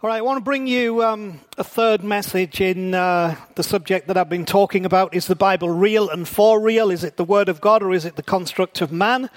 [0.00, 4.06] All right, I want to bring you um, a third message in uh, the subject
[4.06, 5.12] that I've been talking about.
[5.12, 6.92] Is the Bible real and for real?
[6.92, 9.28] Is it the Word of God or is it the construct of man?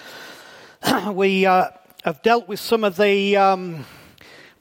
[1.13, 1.69] we uh,
[2.03, 3.87] have dealt with some of the um,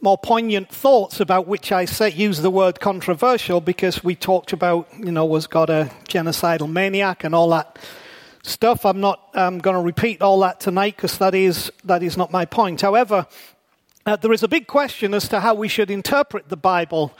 [0.00, 4.88] more poignant thoughts about which I say, use the word controversial because we talked about,
[4.98, 7.78] you know, was God a genocidal maniac and all that
[8.42, 8.86] stuff.
[8.86, 12.32] I'm not um, going to repeat all that tonight because that is, that is not
[12.32, 12.80] my point.
[12.80, 13.26] However,
[14.06, 17.12] uh, there is a big question as to how we should interpret the Bible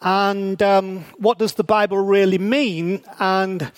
[0.00, 3.02] and um, what does the Bible really mean.
[3.18, 3.72] And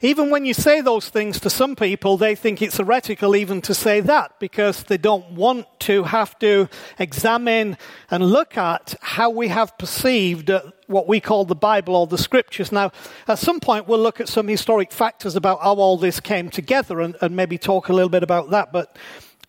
[0.00, 3.74] even when you say those things to some people, they think it's heretical even to
[3.74, 6.68] say that because they don't want to have to
[6.98, 7.76] examine
[8.10, 12.18] and look at how we have perceived uh, what we call the Bible or the
[12.18, 12.70] scriptures.
[12.70, 12.92] Now,
[13.26, 17.00] at some point, we'll look at some historic factors about how all this came together
[17.00, 18.72] and, and maybe talk a little bit about that.
[18.72, 18.96] But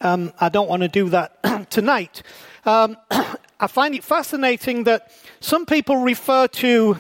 [0.01, 2.23] um, I don't want to do that tonight.
[2.65, 2.97] Um,
[3.59, 6.99] I find it fascinating that some people refer to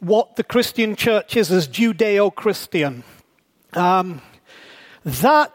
[0.00, 3.04] what the Christian church is as Judeo Christian.
[3.72, 4.20] Um,
[5.04, 5.52] that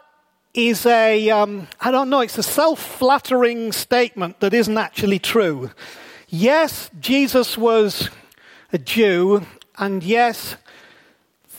[0.54, 5.70] is a um, I don't know, it's a self flattering statement that isn't actually true.
[6.28, 8.10] Yes, Jesus was
[8.72, 9.46] a Jew,
[9.78, 10.56] and yes,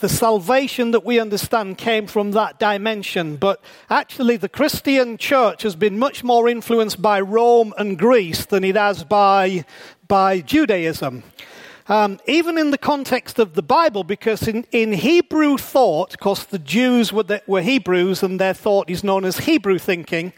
[0.02, 3.38] the salvation that we understand came from that dimension.
[3.38, 8.64] But actually, the Christian church has been much more influenced by Rome and Greece than
[8.64, 9.64] it has by,
[10.08, 11.24] by Judaism.
[11.88, 16.44] Um, even in the context of the Bible, because in, in Hebrew thought, of course,
[16.44, 20.34] the Jews were, the, were Hebrews and their thought is known as Hebrew thinking.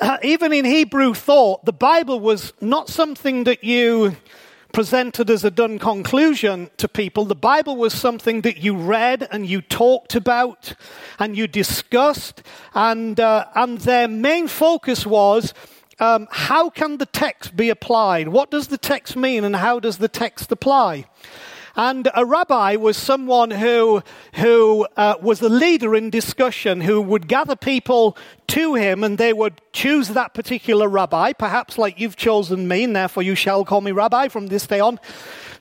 [0.00, 4.16] Uh, even in Hebrew thought, the Bible was not something that you
[4.72, 7.24] presented as a done conclusion to people.
[7.24, 10.74] The Bible was something that you read and you talked about
[11.18, 12.42] and you discussed,
[12.74, 15.54] and, uh, and their main focus was
[16.00, 18.28] um, how can the text be applied?
[18.28, 21.06] What does the text mean, and how does the text apply?
[21.74, 24.02] And a rabbi was someone who,
[24.34, 28.16] who uh, was a leader in discussion, who would gather people
[28.48, 32.94] to him and they would choose that particular rabbi, perhaps like you've chosen me, and
[32.94, 35.00] therefore you shall call me rabbi from this day on.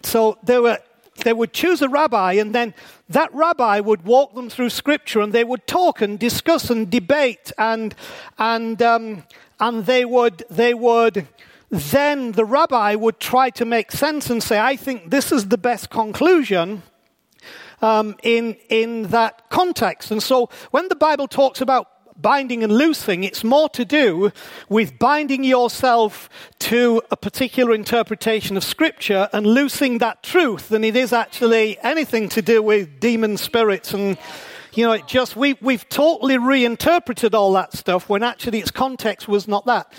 [0.04, 0.80] So they were
[1.24, 2.74] they would choose a rabbi, and then
[3.10, 7.52] that rabbi would walk them through scripture, and they would talk and discuss and debate,
[7.58, 7.94] and
[8.38, 9.24] and um,
[9.60, 11.28] and they would they would
[11.72, 15.58] then the rabbi would try to make sense and say, I think this is the
[15.58, 16.84] best conclusion
[17.82, 20.12] um, in, in that context.
[20.12, 21.88] And so when the Bible talks about
[22.22, 24.32] binding and loosing, it's more to do
[24.68, 30.98] with binding yourself to a particular interpretation of Scripture and loosing that truth than it
[30.98, 34.18] is actually anything to do with demon spirits and
[34.74, 39.28] you know, it just we we've totally reinterpreted all that stuff when actually its context
[39.28, 39.92] was not that.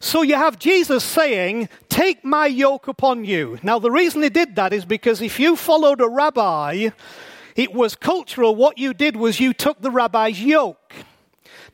[0.00, 3.58] So you have Jesus saying, Take my yoke upon you.
[3.62, 6.88] Now, the reason he did that is because if you followed a rabbi,
[7.54, 8.56] it was cultural.
[8.56, 10.94] What you did was you took the rabbi's yoke.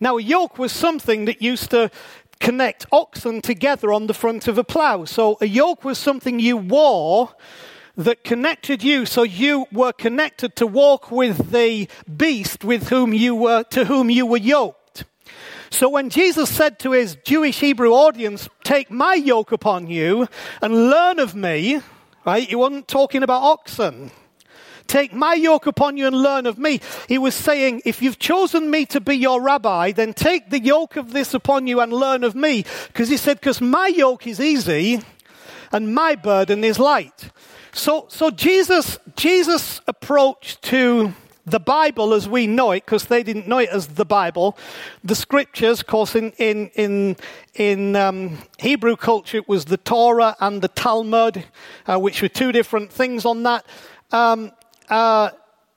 [0.01, 1.91] Now, a yoke was something that used to
[2.41, 5.05] connect oxen together on the front of a plow.
[5.05, 7.35] So a yoke was something you wore
[7.97, 13.35] that connected you so you were connected to walk with the beast with whom you
[13.35, 14.76] were to whom you were yoked.
[15.71, 20.29] So when Jesus said to his Jewish Hebrew audience, Take my yoke upon you
[20.63, 21.81] and learn of me,
[22.25, 22.49] right?
[22.49, 24.11] He wasn't talking about oxen.
[24.87, 26.81] Take my yoke upon you and learn of me.
[27.09, 30.97] He was saying, If you've chosen me to be your rabbi, then take the yoke
[30.97, 32.65] of this upon you and learn of me.
[32.87, 35.03] Because he said, Because my yoke is easy
[35.73, 37.31] and my burden is light.
[37.73, 41.13] So, so Jesus, Jesus' approach to
[41.47, 44.59] the Bible as we know it, because they didn't know it as the Bible,
[45.05, 47.17] the scriptures, of course, in, in, in,
[47.55, 51.45] in um, Hebrew culture, it was the Torah and the Talmud,
[51.87, 53.65] uh, which were two different things on that.
[54.11, 54.51] Um,
[54.89, 55.31] uh,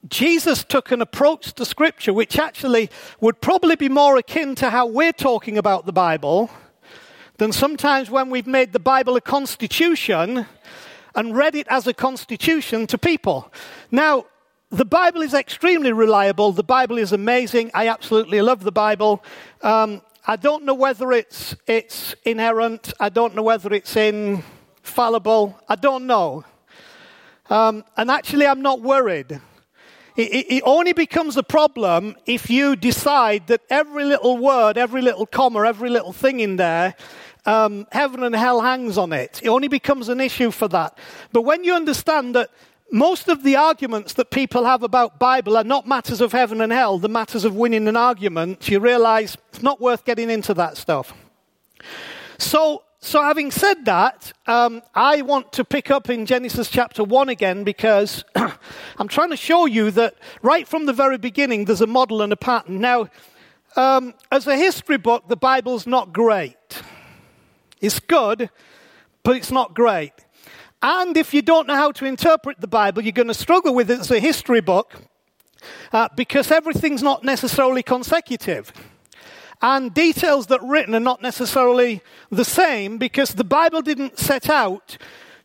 [0.07, 4.87] Jesus took an approach to scripture which actually would probably be more akin to how
[4.87, 6.49] we're talking about the Bible
[7.37, 10.45] than sometimes when we've made the Bible a constitution
[11.15, 13.51] and read it as a constitution to people.
[13.91, 14.25] Now,
[14.71, 16.51] the Bible is extremely reliable.
[16.51, 17.71] The Bible is amazing.
[17.73, 19.23] I absolutely love the Bible.
[19.61, 22.93] Um, I don't know whether it's, it's inerrant.
[22.99, 25.59] I don't know whether it's infallible.
[25.67, 26.45] I don't know.
[27.49, 29.41] Um, and actually, I'm not worried.
[30.15, 35.01] It, it, it, only becomes a problem if you decide that every little word, every
[35.01, 36.93] little comma, every little thing in there,
[37.45, 39.39] um, heaven and hell hangs on it.
[39.41, 40.97] It only becomes an issue for that.
[41.31, 42.51] But when you understand that
[42.91, 46.71] most of the arguments that people have about Bible are not matters of heaven and
[46.71, 50.77] hell, the matters of winning an argument, you realize it's not worth getting into that
[50.77, 51.13] stuff.
[52.37, 57.29] So, so having said that, um, I want to pick up in Genesis chapter 1
[57.29, 61.87] again because I'm trying to show you that right from the very beginning there's a
[61.87, 62.79] model and a pattern.
[62.79, 63.09] Now,
[63.75, 66.81] um, as a history book, the Bible's not great.
[67.81, 68.49] It's good,
[69.23, 70.13] but it's not great.
[70.81, 73.91] And if you don't know how to interpret the Bible, you're going to struggle with
[73.91, 74.95] it as a history book
[75.91, 78.71] uh, because everything's not necessarily consecutive.
[79.61, 84.49] And details that are written are not necessarily the same because the Bible didn't set
[84.49, 84.97] out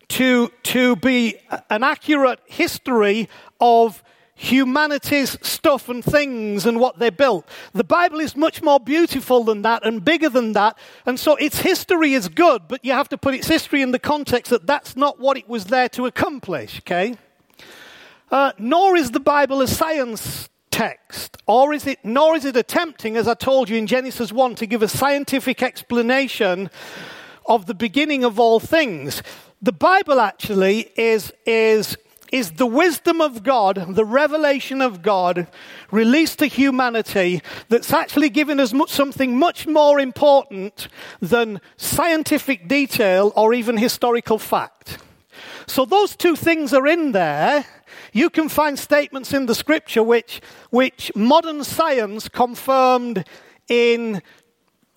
[0.09, 1.37] to, to be
[1.69, 3.29] an accurate history
[3.61, 4.04] of
[4.35, 7.49] humanity's stuff and things and what they built.
[7.73, 10.77] The Bible is much more beautiful than that and bigger than that.
[11.07, 13.99] And so its history is good, but you have to put its history in the
[13.99, 17.17] context that that's not what it was there to accomplish, okay?
[18.31, 23.17] Uh, nor is the Bible a science text, or is it, nor is it attempting,
[23.17, 26.69] as I told you in Genesis 1, to give a scientific explanation
[27.47, 29.23] of the beginning of all things.
[29.63, 31.97] The Bible actually is, is
[32.35, 35.47] is the wisdom of God, the revelation of God
[35.93, 40.89] released to humanity that's actually given us something much more important
[41.21, 44.99] than scientific detail or even historical fact.
[45.69, 47.67] So those two things are in there.
[48.13, 50.41] You can find statements in the scripture which,
[50.71, 53.25] which modern science confirmed
[53.69, 54.23] in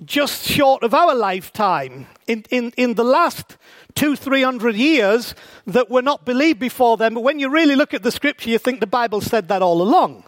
[0.06, 2.08] just short of our lifetime.
[2.28, 3.58] In, in, in the last
[3.96, 5.34] two, three hundred years
[5.66, 7.16] that were not believed before them.
[7.16, 9.82] But when you really look at the scripture, you think the Bible said that all
[9.82, 10.24] along.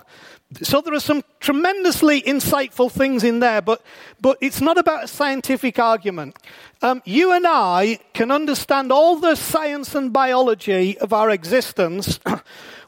[0.63, 3.83] So there are some tremendously insightful things in there, but,
[4.19, 6.38] but it's not about a scientific argument.
[6.81, 12.22] Um, you and I can understand all the science and biology of our existence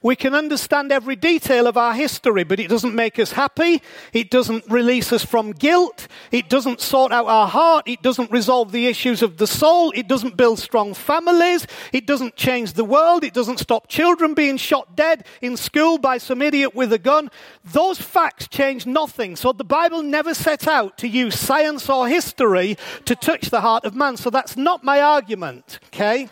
[0.03, 3.83] We can understand every detail of our history, but it doesn't make us happy.
[4.13, 6.07] It doesn't release us from guilt.
[6.31, 7.87] It doesn't sort out our heart.
[7.87, 9.91] It doesn't resolve the issues of the soul.
[9.91, 11.67] It doesn't build strong families.
[11.93, 13.23] It doesn't change the world.
[13.23, 17.29] It doesn't stop children being shot dead in school by some idiot with a gun.
[17.63, 19.35] Those facts change nothing.
[19.35, 23.80] So the Bible never set out to use science or history to touch the heart
[23.85, 24.17] of man.
[24.17, 26.29] So that's not my argument, okay?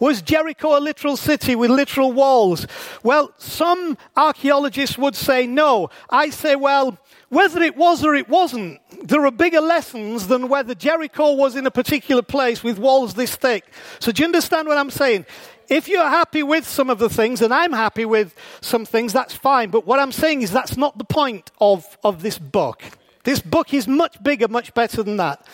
[0.00, 2.66] Was Jericho a literal city with literal walls?
[3.02, 5.90] Well, some archaeologists would say no.
[6.08, 6.96] I say, well,
[7.30, 11.66] whether it was or it wasn't, there are bigger lessons than whether Jericho was in
[11.66, 13.64] a particular place with walls this thick.
[13.98, 15.26] So do you understand what I'm saying?
[15.68, 19.34] If you're happy with some of the things, and I'm happy with some things, that's
[19.34, 19.68] fine.
[19.68, 22.82] But what I'm saying is that's not the point of, of this book.
[23.24, 25.44] This book is much bigger, much better than that.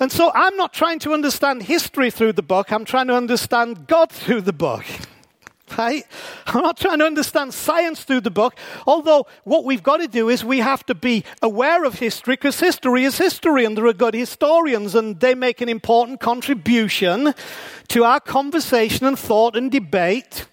[0.00, 3.86] And so I'm not trying to understand history through the book, I'm trying to understand
[3.86, 4.84] God through the book.
[5.78, 6.04] Right?
[6.46, 8.56] I'm not trying to understand science through the book,
[8.88, 12.58] although what we've got to do is we have to be aware of history because
[12.58, 17.34] history is history and there are good historians and they make an important contribution
[17.86, 20.44] to our conversation and thought and debate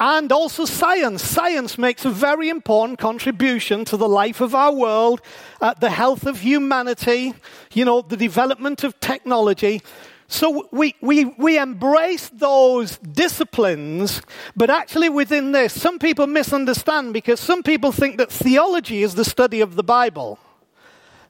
[0.00, 1.22] and also science.
[1.22, 5.20] Science makes a very important contribution to the life of our world,
[5.60, 7.34] uh, the health of humanity,
[7.74, 9.82] you know, the development of technology.
[10.26, 14.22] So we, we, we embrace those disciplines,
[14.56, 19.24] but actually within this, some people misunderstand because some people think that theology is the
[19.24, 20.38] study of the Bible.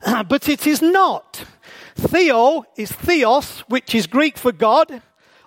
[0.29, 1.45] but it is not.
[1.97, 5.03] Theo is theos, which is Greek for God.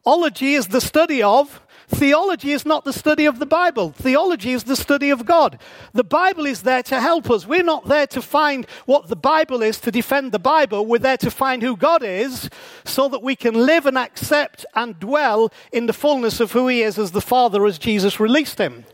[0.06, 1.62] Ology is the study of.
[1.88, 3.92] Theology is not the study of the Bible.
[3.92, 5.60] Theology is the study of God.
[5.94, 7.46] The Bible is there to help us.
[7.46, 10.86] We're not there to find what the Bible is to defend the Bible.
[10.86, 12.50] We're there to find who God is
[12.86, 16.82] so that we can live and accept and dwell in the fullness of who He
[16.82, 18.86] is as the Father as Jesus released Him.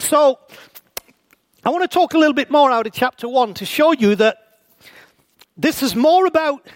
[0.00, 0.38] So,
[1.64, 4.14] I want to talk a little bit more out of chapter 1 to show you
[4.16, 4.58] that
[5.56, 6.66] this is more about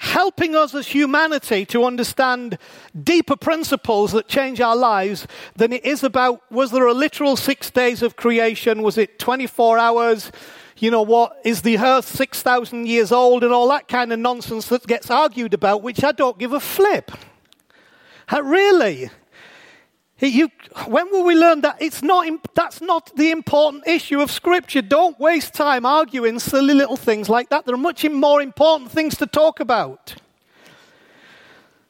[0.00, 2.56] helping us as humanity to understand
[3.04, 5.26] deeper principles that change our lives
[5.56, 8.82] than it is about was there a literal six days of creation?
[8.82, 10.32] Was it 24 hours?
[10.78, 11.36] You know what?
[11.44, 13.44] Is the earth 6,000 years old?
[13.44, 16.60] And all that kind of nonsense that gets argued about, which I don't give a
[16.60, 17.10] flip.
[18.32, 19.10] Uh, really?
[20.20, 20.50] You,
[20.86, 24.82] when will we learn that it's not, that's not the important issue of Scripture?
[24.82, 27.64] Don't waste time arguing silly little things like that.
[27.64, 30.14] There are much more important things to talk about.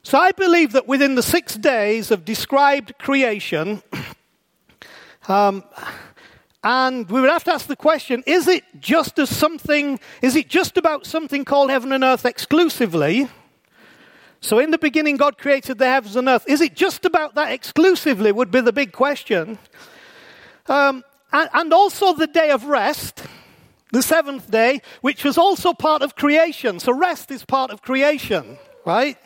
[0.02, 3.82] So I believe that within the six days of described creation,
[5.28, 5.64] um,
[6.62, 10.48] and we would have to ask the question is it just as something, is it
[10.48, 13.28] just about something called heaven and earth exclusively?
[14.40, 16.44] So, in the beginning, God created the heavens and earth.
[16.48, 18.32] Is it just about that exclusively?
[18.32, 19.58] Would be the big question.
[20.66, 23.22] Um, and, and also the day of rest.
[23.92, 26.80] the seventh day, which was also part of creation.
[26.80, 29.16] So rest is part of creation, right?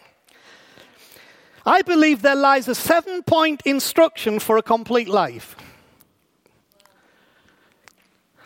[1.67, 5.57] I believe there lies a seven point instruction for a complete life.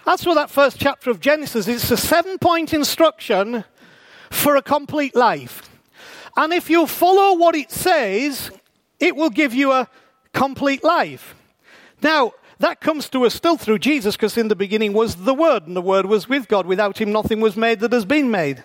[0.04, 1.82] That's what that first chapter of Genesis is.
[1.82, 3.64] It's a seven point instruction
[4.30, 5.67] for a complete life.
[6.38, 8.52] And if you follow what it says,
[9.00, 9.88] it will give you a
[10.32, 11.34] complete life.
[12.00, 15.66] Now, that comes to us still through Jesus, because in the beginning was the Word,
[15.66, 16.64] and the Word was with God.
[16.64, 18.62] Without Him, nothing was made that has been made.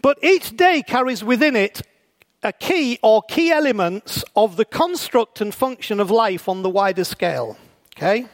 [0.00, 1.82] But each day carries within it
[2.44, 7.02] a key or key elements of the construct and function of life on the wider
[7.02, 7.58] scale.
[7.96, 8.26] Okay?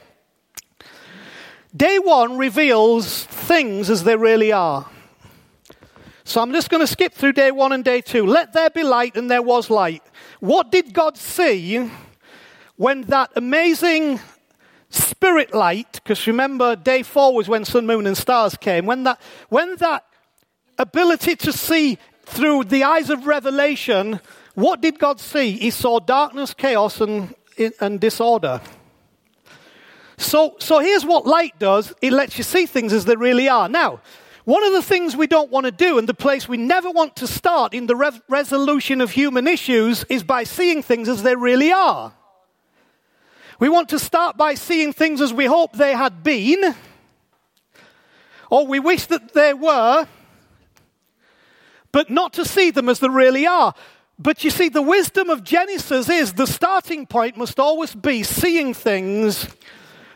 [1.75, 4.91] Day one reveals things as they really are.
[6.27, 8.27] So I'm just going to skip through day one and day two.
[8.27, 10.03] Let there be light, and there was light.
[10.41, 11.89] What did God see
[12.75, 14.19] when that amazing
[14.91, 19.21] spirit light, because remember, day four was when sun, moon, and stars came, when that,
[19.51, 20.05] when that
[20.79, 24.19] ability to see through the eyes of revelation,
[24.55, 25.53] what did God see?
[25.53, 27.37] He saw darkness, chaos, and,
[27.81, 28.61] and disorder.
[30.17, 33.69] So, so here's what light does it lets you see things as they really are.
[33.69, 34.01] Now,
[34.47, 37.17] one of the things we don't want to do, and the place we never want
[37.17, 41.35] to start in the re- resolution of human issues, is by seeing things as they
[41.35, 42.13] really are.
[43.59, 46.77] We want to start by seeing things as we hope they had been,
[48.49, 50.07] or we wish that they were,
[51.91, 53.75] but not to see them as they really are.
[54.17, 58.75] But you see, the wisdom of Genesis is the starting point must always be seeing
[58.75, 59.49] things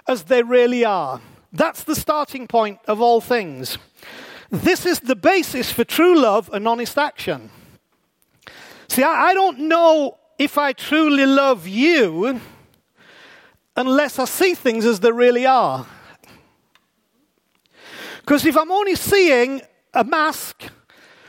[0.06, 1.20] as they really are.
[1.52, 3.76] That's the starting point of all things.
[4.50, 7.50] This is the basis for true love and honest action.
[8.88, 12.40] See, I, I don't know if I truly love you
[13.76, 15.86] unless I see things as they really are.
[18.18, 19.62] Because if I'm only seeing
[19.94, 20.64] a mask,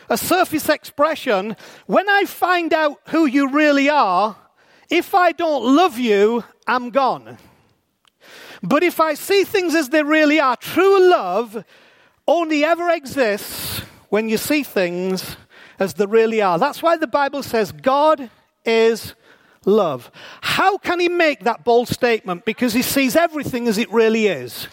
[0.09, 4.35] a surface expression, when I find out who you really are,
[4.89, 7.37] if I don't love you, I'm gone.
[8.63, 11.63] But if I see things as they really are, true love
[12.27, 15.37] only ever exists when you see things
[15.79, 16.59] as they really are.
[16.59, 18.29] That's why the Bible says God
[18.65, 19.15] is
[19.65, 20.11] love.
[20.41, 22.45] How can he make that bold statement?
[22.45, 24.67] Because he sees everything as it really is.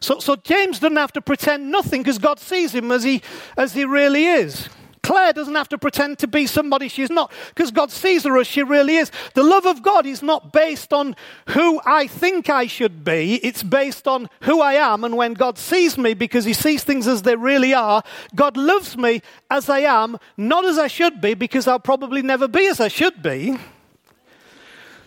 [0.00, 3.22] So, so James doesn't have to pretend nothing because God sees him as he,
[3.56, 4.68] as he really is.
[5.10, 8.46] Claire doesn't have to pretend to be somebody she's not because God sees her as
[8.46, 9.10] she really is.
[9.34, 11.16] The love of God is not based on
[11.48, 15.02] who I think I should be, it's based on who I am.
[15.02, 18.04] And when God sees me, because He sees things as they really are,
[18.36, 22.46] God loves me as I am, not as I should be, because I'll probably never
[22.46, 23.58] be as I should be.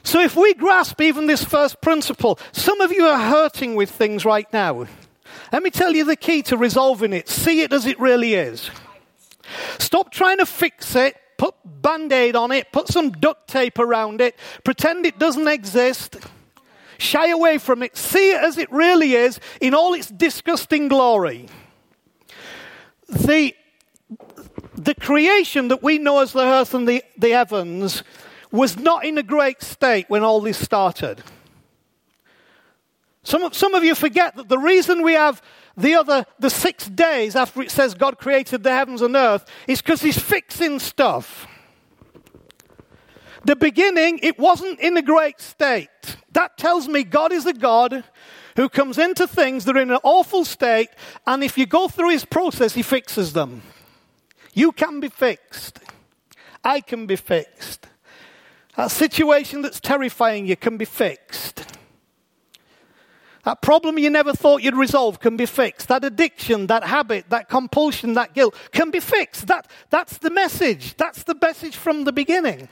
[0.04, 4.26] So if we grasp even this first principle, some of you are hurting with things
[4.26, 4.86] right now.
[5.54, 7.30] Let me tell you the key to resolving it.
[7.30, 8.70] See it as it really is.
[9.80, 14.22] Stop trying to fix it, put band aid on it, put some duct tape around
[14.22, 16.18] it, pretend it doesn't exist.
[16.98, 17.98] Shy away from it.
[17.98, 21.48] See it as it really is in all its disgusting glory.
[23.10, 23.54] The,
[24.76, 28.04] the creation that we know as the earth and the, the heavens
[28.52, 31.24] was not in a great state when all this started.
[33.24, 35.42] Some, some of you forget that the reason we have
[35.76, 39.82] the other, the six days after it says God created the heavens and earth, is
[39.82, 41.48] because He's fixing stuff.
[43.46, 46.18] The beginning, it wasn't in a great state.
[46.32, 48.04] That tells me God is a God
[48.56, 50.90] who comes into things that are in an awful state,
[51.26, 53.64] and if you go through His process, He fixes them.
[54.54, 55.80] You can be fixed.
[56.64, 57.88] I can be fixed.
[58.76, 61.66] That situation that's terrifying you can be fixed.
[63.44, 65.90] That problem you never thought you'd resolve can be fixed.
[65.90, 69.48] That addiction, that habit, that compulsion, that guilt can be fixed.
[69.48, 70.96] That, that's the message.
[70.96, 72.70] That's the message from the beginning.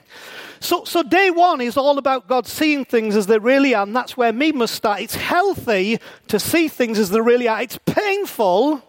[0.60, 3.94] So, so day one is all about God seeing things as they really are, and
[3.94, 5.00] that's where me must start.
[5.00, 5.98] It's healthy
[6.28, 7.60] to see things as they really are.
[7.60, 8.82] It's painful,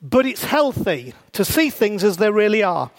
[0.00, 2.90] but it's healthy to see things as they really are.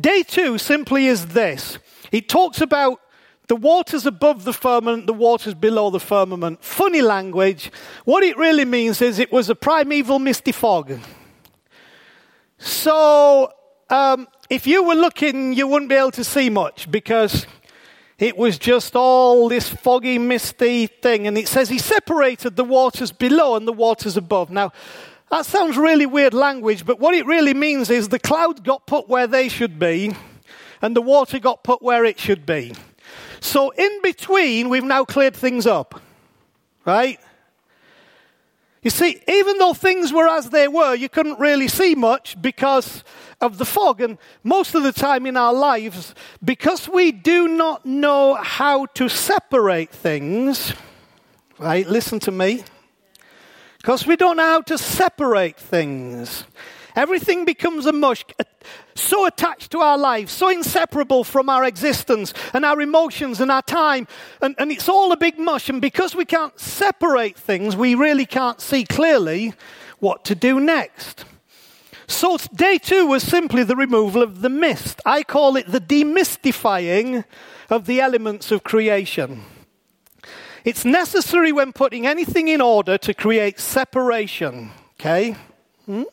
[0.00, 1.78] Day two simply is this.
[2.10, 3.00] It talks about
[3.48, 6.62] the waters above the firmament, the waters below the firmament.
[6.64, 7.70] Funny language.
[8.04, 10.98] What it really means is it was a primeval misty fog.
[12.58, 13.52] So,
[13.90, 17.46] um, if you were looking, you wouldn't be able to see much because
[18.18, 21.26] it was just all this foggy, misty thing.
[21.26, 24.50] And it says he separated the waters below and the waters above.
[24.50, 24.72] Now,
[25.30, 29.08] that sounds really weird language, but what it really means is the cloud got put
[29.08, 30.14] where they should be
[30.82, 32.74] and the water got put where it should be.
[33.42, 36.00] So in between, we've now cleared things up,
[36.84, 37.18] right?
[38.82, 43.02] You see, even though things were as they were, you couldn't really see much because
[43.40, 44.00] of the fog.
[44.00, 49.08] And most of the time in our lives, because we do not know how to
[49.08, 50.72] separate things,
[51.58, 51.86] right?
[51.86, 52.62] Listen to me.
[53.78, 56.44] Because we don't know how to separate things.
[56.94, 58.24] Everything becomes a mush,
[58.94, 63.62] so attached to our lives, so inseparable from our existence and our emotions and our
[63.62, 64.06] time.
[64.40, 65.68] And, and it's all a big mush.
[65.68, 69.54] And because we can't separate things, we really can't see clearly
[70.00, 71.24] what to do next.
[72.06, 75.00] So day two was simply the removal of the mist.
[75.06, 77.24] I call it the demystifying
[77.70, 79.44] of the elements of creation.
[80.64, 84.70] It's necessary when putting anything in order to create separation.
[85.00, 85.36] Okay?
[85.86, 86.04] Hmm?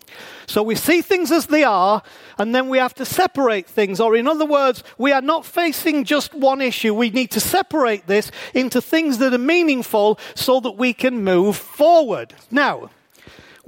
[0.48, 2.02] So we see things as they are,
[2.38, 4.00] and then we have to separate things.
[4.00, 6.94] Or, in other words, we are not facing just one issue.
[6.94, 11.56] We need to separate this into things that are meaningful so that we can move
[11.56, 12.34] forward.
[12.50, 12.90] Now,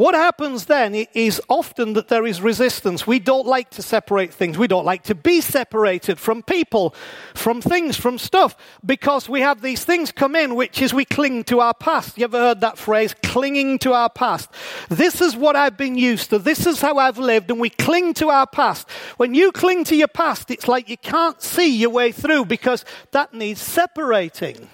[0.02, 3.06] what happens then is often that there is resistance.
[3.06, 4.58] We don't like to separate things.
[4.58, 6.96] We don't like to be separated from people,
[7.36, 11.44] from things, from stuff, because we have these things come in, which is we cling
[11.44, 12.18] to our past.
[12.18, 14.50] You ever heard that phrase, clinging to our past?
[14.90, 16.40] This is what I've been used to.
[16.40, 18.90] This is how I've lived, and we cling to our past.
[19.18, 22.86] When you cling to your past, it's like you can't see your way through because
[23.12, 24.68] that needs separating.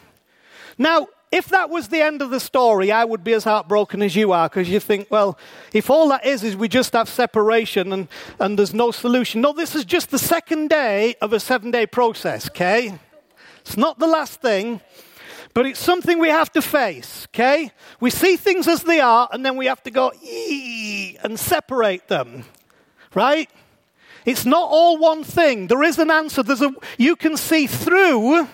[0.78, 4.16] Now, if that was the end of the story, I would be as heartbroken as
[4.16, 5.38] you are because you think, well,
[5.74, 8.08] if all that is is we just have separation and,
[8.40, 9.42] and there's no solution.
[9.42, 12.98] No, this is just the second day of a seven day process, okay?
[13.60, 14.80] It's not the last thing,
[15.54, 17.72] but it's something we have to face, okay?
[18.00, 20.14] We see things as they are and then we have to go
[21.24, 22.46] and separate them,
[23.14, 23.50] right?
[24.26, 25.68] It's not all one thing.
[25.68, 26.42] There is an answer.
[26.42, 28.48] There's a, you can see through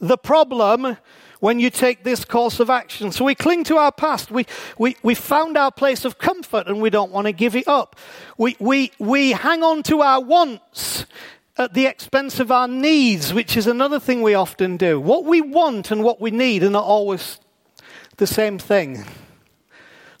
[0.00, 0.96] the problem
[1.40, 3.12] when you take this course of action.
[3.12, 4.30] So we cling to our past.
[4.30, 7.68] We, we, we found our place of comfort and we don't want to give it
[7.68, 7.96] up.
[8.36, 11.06] We, we, we hang on to our wants
[11.56, 15.00] at the expense of our needs, which is another thing we often do.
[15.00, 17.38] What we want and what we need are not always
[18.16, 19.04] the same thing.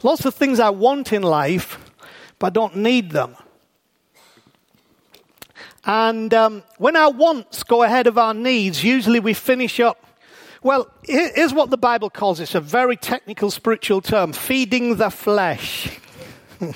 [0.02, 1.78] Lots of things I want in life,
[2.38, 3.36] but I don't need them.
[5.84, 10.07] And um, when our wants go ahead of our needs, usually we finish up
[10.62, 12.40] well, here's what the Bible calls.
[12.40, 15.98] It's a very technical spiritual term feeding the flesh.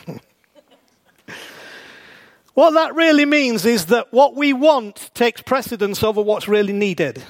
[2.54, 7.22] what that really means is that what we want takes precedence over what's really needed.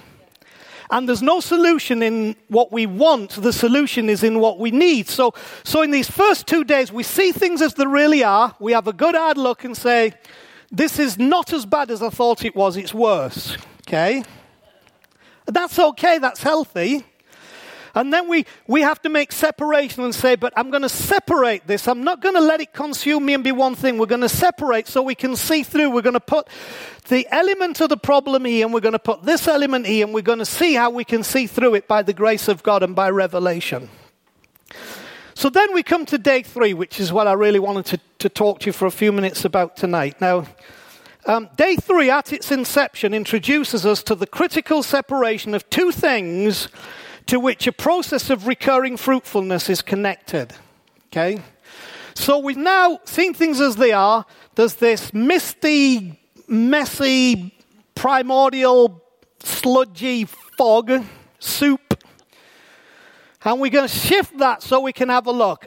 [0.90, 5.08] And there's no solution in what we want, the solution is in what we need.
[5.08, 5.32] So,
[5.64, 8.54] so in these first two days, we see things as they really are.
[8.60, 10.12] We have a good hard look and say,
[10.70, 13.56] this is not as bad as I thought it was, it's worse.
[13.88, 14.22] Okay?
[15.52, 17.04] That's okay, that's healthy.
[17.94, 21.66] And then we, we have to make separation and say, but I'm going to separate
[21.66, 21.86] this.
[21.86, 23.98] I'm not going to let it consume me and be one thing.
[23.98, 25.90] We're going to separate so we can see through.
[25.90, 26.48] We're going to put
[27.08, 30.14] the element of the problem here and we're going to put this element here and
[30.14, 32.82] we're going to see how we can see through it by the grace of God
[32.82, 33.90] and by revelation.
[35.34, 38.28] So then we come to day three, which is what I really wanted to, to
[38.30, 40.18] talk to you for a few minutes about tonight.
[40.18, 40.46] Now,
[41.26, 46.68] um, day three, at its inception, introduces us to the critical separation of two things
[47.26, 50.52] to which a process of recurring fruitfulness is connected.
[51.06, 51.40] Okay?
[52.14, 54.26] So we've now seen things as they are.
[54.54, 57.54] There's this misty, messy,
[57.94, 59.02] primordial,
[59.40, 61.04] sludgy fog,
[61.38, 61.80] soup.
[63.44, 65.66] And we're going to shift that so we can have a look.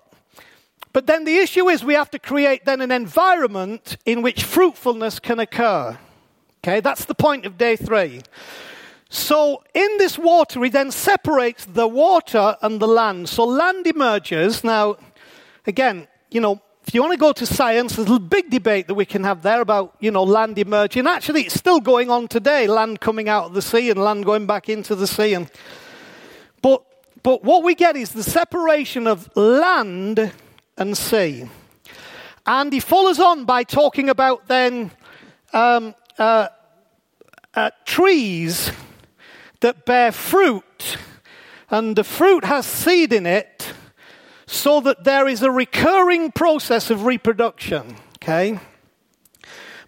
[0.96, 5.20] But then the issue is we have to create then an environment in which fruitfulness
[5.20, 5.98] can occur.
[6.64, 8.22] Okay, that's the point of day three.
[9.10, 13.28] So in this water, he then separates the water and the land.
[13.28, 14.64] So land emerges.
[14.64, 14.96] Now,
[15.68, 18.96] again, you know, if you want to go to science, there's a big debate that
[18.96, 21.08] we can have there about, you know, land emerging.
[21.08, 24.48] Actually, it's still going on today, land coming out of the sea and land going
[24.48, 25.34] back into the sea.
[25.34, 25.52] And,
[26.62, 26.86] but,
[27.22, 30.32] but what we get is the separation of land
[30.78, 31.50] and sea.
[32.46, 34.92] And he follows on by talking about then
[35.54, 36.48] um, uh,
[37.54, 38.72] uh, trees
[39.62, 40.98] that bear fruit,
[41.70, 43.74] and the fruit has seed in it,
[44.46, 47.96] so that there is a recurring process of reproduction.
[48.18, 48.60] Okay?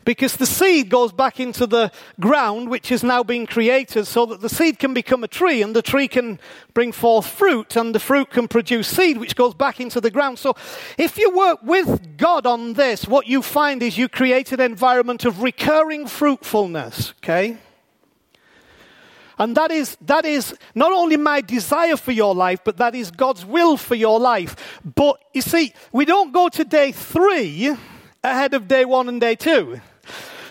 [0.07, 4.39] Because the seed goes back into the ground, which is now being created, so that
[4.39, 6.39] the seed can become a tree, and the tree can
[6.73, 10.39] bring forth fruit, and the fruit can produce seed, which goes back into the ground.
[10.39, 10.55] So,
[10.97, 15.25] if you work with God on this, what you find is you create an environment
[15.25, 17.57] of recurring fruitfulness, okay?
[19.37, 23.11] And that is, that is not only my desire for your life, but that is
[23.11, 24.79] God's will for your life.
[24.85, 27.75] But you see, we don't go to day three
[28.23, 29.81] ahead of day one and day two.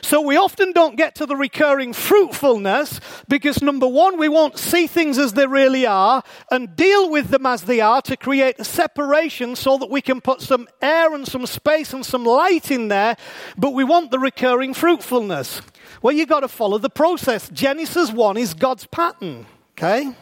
[0.06, 4.86] So we often don't get to the recurring fruitfulness because number one, we won't see
[4.86, 8.64] things as they really are and deal with them as they are to create a
[8.64, 12.86] separation so that we can put some air and some space and some light in
[12.86, 13.16] there,
[13.58, 15.60] but we want the recurring fruitfulness.
[16.00, 17.48] Well, you've got to follow the process.
[17.48, 20.14] Genesis 1 is God's pattern, okay?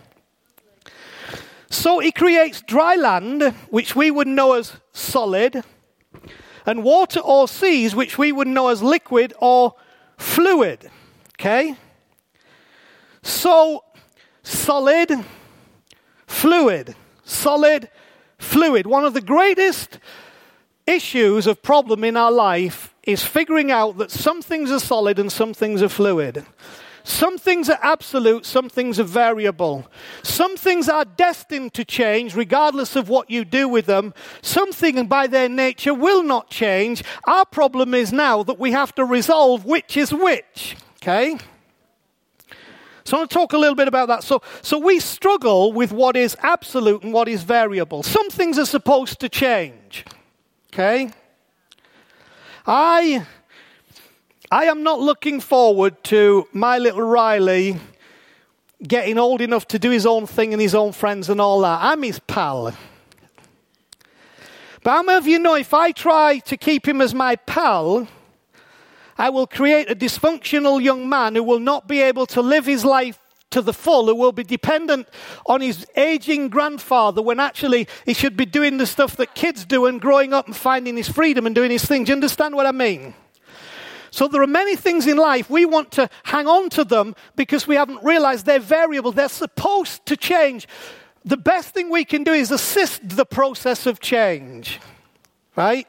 [1.68, 5.62] So he creates dry land, which we would know as solid,
[6.66, 9.74] and water or seas, which we would know as liquid or
[10.16, 10.90] fluid.
[11.38, 11.77] Okay?
[13.22, 13.85] So,
[14.42, 15.24] solid,
[16.27, 17.88] fluid, solid,
[18.38, 18.87] fluid.
[18.87, 19.98] One of the greatest
[20.87, 25.31] issues of problem in our life is figuring out that some things are solid and
[25.31, 26.44] some things are fluid.
[27.06, 29.86] Some things are absolute, some things are variable.
[30.22, 34.14] Some things are destined to change regardless of what you do with them.
[34.40, 37.04] Something by their nature will not change.
[37.24, 40.76] Our problem is now that we have to resolve which is which.
[41.02, 41.36] Okay?
[43.04, 44.24] So I want to talk a little bit about that.
[44.24, 48.02] So, so we struggle with what is absolute and what is variable.
[48.02, 50.06] Some things are supposed to change.
[50.72, 51.12] Okay?
[52.66, 53.26] I
[54.54, 57.76] I am not looking forward to my little Riley
[58.86, 61.80] getting old enough to do his own thing and his own friends and all that.
[61.82, 62.72] I'm his pal.
[64.84, 68.06] But how many of you know if I try to keep him as my pal,
[69.18, 72.84] I will create a dysfunctional young man who will not be able to live his
[72.84, 73.18] life
[73.50, 75.08] to the full, who will be dependent
[75.46, 79.86] on his aging grandfather when actually he should be doing the stuff that kids do
[79.86, 82.04] and growing up and finding his freedom and doing his thing.
[82.04, 83.14] Do you understand what I mean?
[84.14, 87.66] So there are many things in life we want to hang on to them because
[87.66, 89.11] we haven't realized they're variable.
[89.11, 90.68] They're supposed to change.
[91.24, 94.79] The best thing we can do is assist the process of change.
[95.57, 95.88] Right?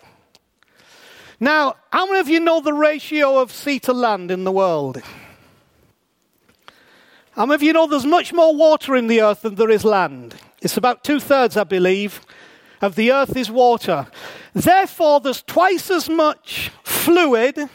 [1.40, 5.04] Now, how many of you know the ratio of sea to land in the world?
[7.34, 9.86] How many of you know there's much more water in the earth than there is
[9.86, 10.34] land?
[10.64, 12.22] It's about two thirds, I believe,
[12.82, 14.08] of the earth is water.
[14.56, 17.70] Therefore, there's twice as much fluid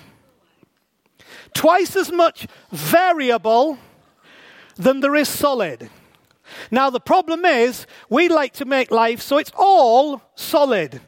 [1.54, 3.78] twice as much variable
[4.76, 5.90] than there is solid.
[6.70, 11.00] Now, the problem is, we like to make life so it's all solid.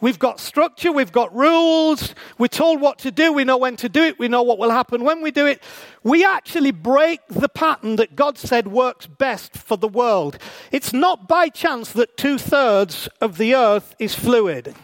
[0.00, 3.88] We've got structure, we've got rules, we're told what to do, we know when to
[3.88, 5.60] do it, we know what will happen when we do it.
[6.04, 10.38] We actually break the pattern that God said works best for the world.
[10.70, 14.76] It's not by chance that two thirds of the earth is fluid.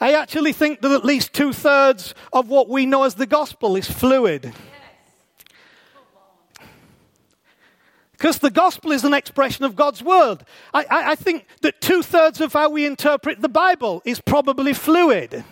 [0.00, 3.76] I actually think that at least two thirds of what we know as the gospel
[3.76, 4.52] is fluid.
[8.12, 10.44] Because the gospel is an expression of God's word.
[10.72, 14.72] I, I, I think that two thirds of how we interpret the Bible is probably
[14.72, 15.44] fluid.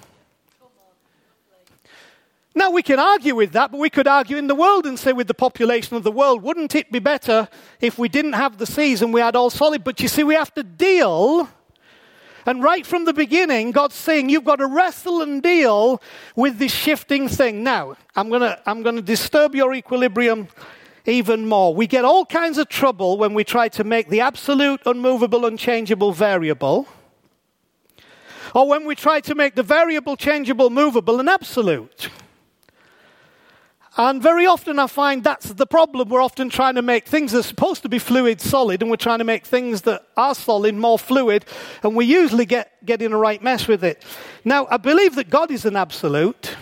[2.54, 5.12] Now, we can argue with that, but we could argue in the world and say,
[5.12, 7.48] with the population of the world, wouldn't it be better
[7.80, 9.84] if we didn't have the seas and we had all solid?
[9.84, 11.48] But you see, we have to deal
[12.48, 16.00] and right from the beginning, God's saying you've got to wrestle and deal
[16.34, 17.62] with this shifting thing.
[17.62, 20.48] Now, I'm going to I'm going to disturb your equilibrium
[21.04, 21.74] even more.
[21.74, 26.12] We get all kinds of trouble when we try to make the absolute, unmovable, unchangeable
[26.12, 26.88] variable,
[28.54, 32.08] or when we try to make the variable, changeable, movable, and absolute.
[34.00, 36.08] And very often I find that's the problem.
[36.08, 38.96] We're often trying to make things that are supposed to be fluid solid, and we're
[38.96, 41.44] trying to make things that are solid more fluid,
[41.82, 44.04] and we usually get, get in a right mess with it.
[44.44, 46.56] Now, I believe that God is an absolute.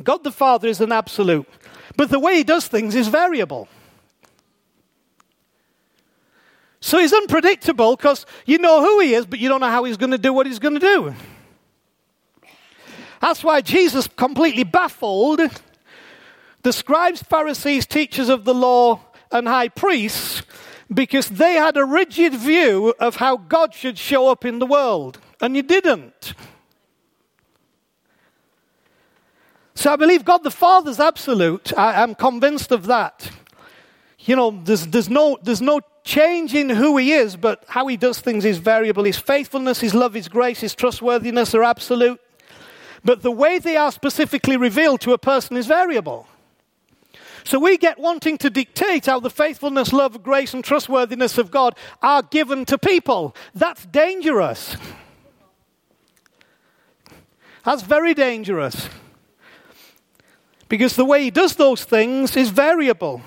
[0.00, 1.48] God the Father is an absolute.
[1.96, 3.66] But the way he does things is variable.
[6.80, 9.96] So he's unpredictable because you know who he is, but you don't know how he's
[9.96, 11.14] going to do what he's going to do.
[13.20, 15.40] That's why Jesus completely baffled
[16.64, 19.00] the scribes, Pharisees, teachers of the law,
[19.30, 20.42] and high priests,
[20.92, 25.20] because they had a rigid view of how God should show up in the world,
[25.40, 26.34] and you didn't.
[29.74, 31.76] So I believe God the Father's absolute.
[31.76, 33.30] I, am convinced of that.
[34.20, 37.98] You know, there's, there's, no, there's no change in who He is, but how He
[37.98, 39.04] does things is variable.
[39.04, 42.20] His faithfulness, His love, His grace, His trustworthiness are absolute.
[43.04, 46.26] But the way they are specifically revealed to a person is variable.
[47.44, 51.76] So we get wanting to dictate how the faithfulness, love, grace, and trustworthiness of God
[52.02, 53.36] are given to people.
[53.54, 54.76] That's dangerous.
[57.64, 58.88] That's very dangerous.
[60.68, 63.22] Because the way he does those things is variable.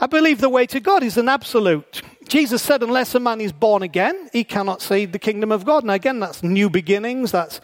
[0.00, 2.02] I believe the way to God is an absolute.
[2.26, 5.84] Jesus said, unless a man is born again, he cannot see the kingdom of God.
[5.84, 7.60] Now, again, that's new beginnings, that's,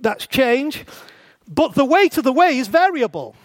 [0.00, 0.84] that's change.
[1.46, 3.36] But the way to the way is variable.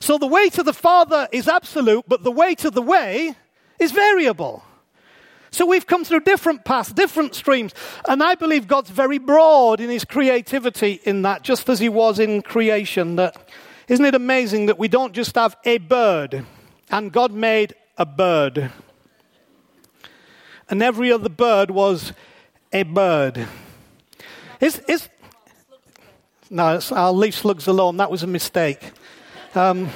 [0.00, 3.34] So the way to the Father is absolute, but the way to the way
[3.78, 4.62] is variable.
[5.50, 7.74] So we've come through different paths, different streams.
[8.06, 12.18] And I believe God's very broad in his creativity in that, just as he was
[12.18, 13.16] in creation.
[13.16, 13.48] That
[13.88, 16.44] isn't it amazing that we don't just have a bird,
[16.90, 18.70] and God made a bird.
[20.68, 22.12] And every other bird was
[22.72, 23.46] a bird.
[24.60, 25.08] Is, is,
[26.50, 27.96] no, I'll leave slugs alone.
[27.96, 28.92] That was a mistake.
[29.58, 29.88] Um,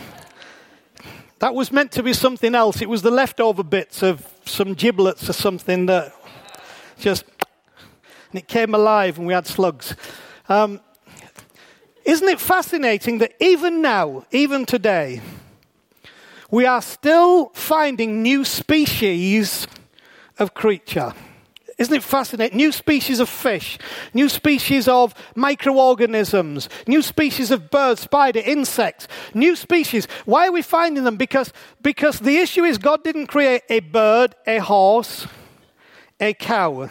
[1.38, 2.82] that was meant to be something else.
[2.82, 6.12] It was the leftover bits of some giblets or something that
[6.98, 7.24] just,
[8.32, 9.94] and it came alive and we had slugs.
[10.48, 10.80] Um,
[12.04, 15.20] isn't it fascinating that even now, even today,
[16.50, 19.68] we are still finding new species
[20.40, 21.14] of creature?
[21.82, 22.56] Isn't it fascinating?
[22.56, 23.76] New species of fish,
[24.14, 30.06] new species of microorganisms, new species of birds, spider, insects, new species.
[30.24, 31.16] Why are we finding them?
[31.16, 35.26] Because, because the issue is God didn't create a bird, a horse,
[36.20, 36.88] a cow.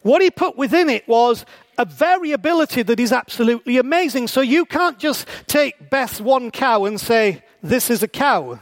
[0.00, 1.44] What he put within it was
[1.76, 4.28] a variability that is absolutely amazing.
[4.28, 8.60] So you can't just take Beth's one cow and say, This is a cow.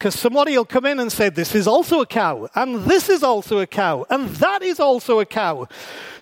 [0.00, 3.22] Because somebody will come in and say, This is also a cow, and this is
[3.22, 5.68] also a cow, and that is also a cow.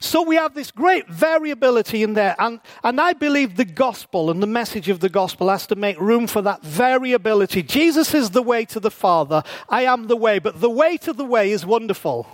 [0.00, 2.34] So we have this great variability in there.
[2.40, 5.96] And, and I believe the gospel and the message of the gospel has to make
[6.00, 7.62] room for that variability.
[7.62, 9.44] Jesus is the way to the Father.
[9.68, 10.40] I am the way.
[10.40, 12.26] But the way to the way is wonderful,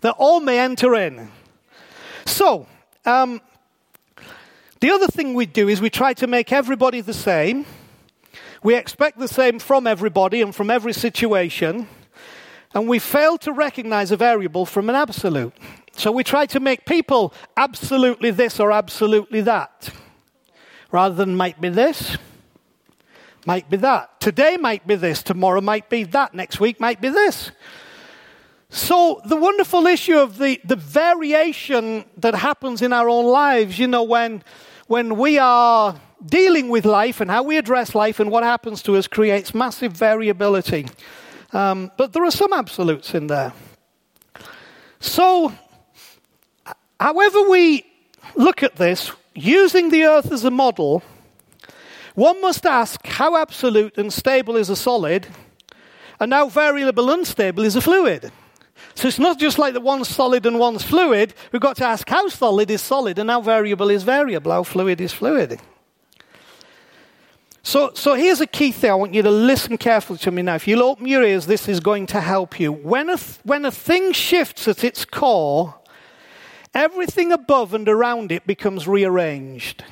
[0.00, 1.30] that all may enter in.
[2.26, 2.66] So,
[3.04, 3.40] um,
[4.80, 7.64] the other thing we do is we try to make everybody the same.
[8.64, 11.86] We expect the same from everybody and from every situation,
[12.72, 15.52] and we fail to recognize a variable from an absolute.
[15.92, 19.90] So we try to make people absolutely this or absolutely that,
[20.90, 22.16] rather than might be this,
[23.44, 24.18] might be that.
[24.18, 27.50] Today might be this, tomorrow might be that, next week might be this.
[28.70, 33.88] So, the wonderful issue of the, the variation that happens in our own lives, you
[33.88, 34.42] know, when,
[34.86, 38.96] when we are dealing with life and how we address life and what happens to
[38.96, 40.86] us creates massive variability.
[41.52, 43.52] Um, but there are some absolutes in there.
[45.00, 45.52] So,
[46.98, 47.84] however we
[48.34, 51.02] look at this, using the earth as a model,
[52.14, 55.26] one must ask how absolute and stable is a solid,
[56.20, 58.32] and how variable and unstable is a fluid.
[58.94, 61.34] So it's not just like the one's solid and one's fluid.
[61.50, 65.00] We've got to ask how solid is solid and how variable is variable, how fluid
[65.00, 65.60] is fluid.
[67.66, 68.90] So, so here's a key thing.
[68.90, 70.54] I want you to listen carefully to me now.
[70.54, 72.70] If you'll open your ears, this is going to help you.
[72.70, 75.74] When a, th- when a thing shifts at its core,
[76.74, 79.82] everything above and around it becomes rearranged.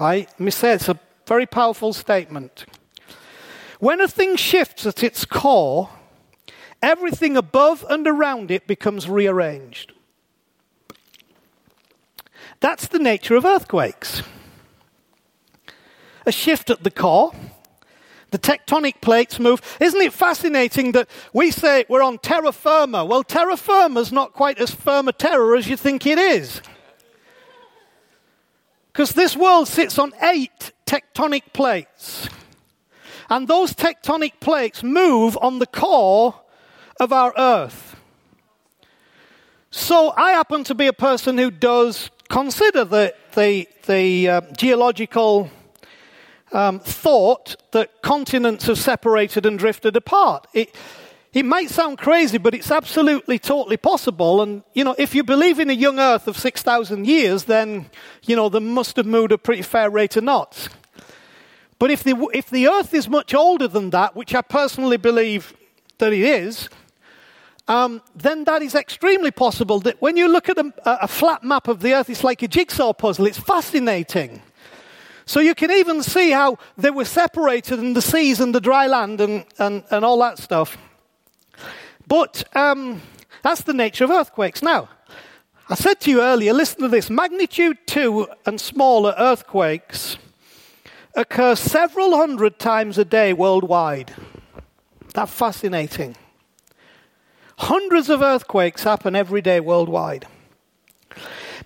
[0.00, 2.64] Let me say it's a very powerful statement.
[3.80, 5.90] When a thing shifts at its core,
[6.80, 9.92] everything above and around it becomes rearranged.
[12.60, 14.22] That's the nature of earthquakes
[16.28, 17.32] a shift at the core.
[18.30, 19.62] The tectonic plates move.
[19.80, 23.06] Isn't it fascinating that we say we're on terra firma?
[23.06, 26.60] Well, terra firma is not quite as firm a terror as you think it is.
[28.92, 32.28] Because this world sits on eight tectonic plates.
[33.30, 36.34] And those tectonic plates move on the core
[37.00, 37.96] of our earth.
[39.70, 45.50] So I happen to be a person who does consider the, the, the uh, geological
[46.52, 50.46] um, thought that continents have separated and drifted apart.
[50.54, 50.74] It,
[51.32, 54.40] it might sound crazy, but it's absolutely, totally possible.
[54.40, 57.90] And, you know, if you believe in a young Earth of 6,000 years, then,
[58.22, 60.68] you know, they must have moved a pretty fair rate of knots.
[61.78, 65.54] But if the, if the Earth is much older than that, which I personally believe
[65.98, 66.68] that it is,
[67.68, 69.78] um, then that is extremely possible.
[69.80, 72.48] That when you look at a, a flat map of the Earth, it's like a
[72.48, 73.26] jigsaw puzzle.
[73.26, 74.42] It's fascinating.
[75.28, 78.86] So you can even see how they were separated in the seas and the dry
[78.86, 80.78] land and, and, and all that stuff.
[82.06, 83.02] But um,
[83.42, 84.62] that's the nature of earthquakes.
[84.62, 84.88] Now,
[85.68, 90.16] I said to you earlier, listen to this magnitude 2 and smaller earthquakes
[91.14, 94.14] occur several hundred times a day worldwide.
[95.12, 96.16] That's fascinating.
[97.58, 100.26] Hundreds of earthquakes happen every day worldwide.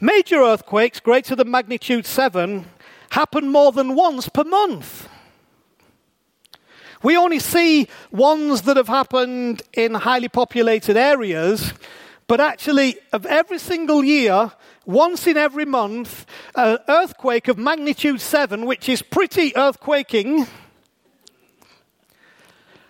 [0.00, 2.66] Major earthquakes greater than magnitude 7
[3.12, 5.06] happen more than once per month.
[7.02, 11.74] We only see ones that have happened in highly populated areas,
[12.26, 14.52] but actually, of every single year,
[14.86, 20.48] once in every month, an earthquake of magnitude 7, which is pretty earthquaking,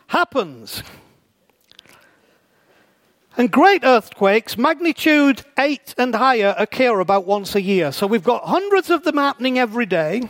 [0.07, 0.85] happens.
[3.37, 7.91] And great earthquakes, magnitude 8 and higher, occur about once a year.
[7.91, 10.29] So we've got hundreds of them happening every day.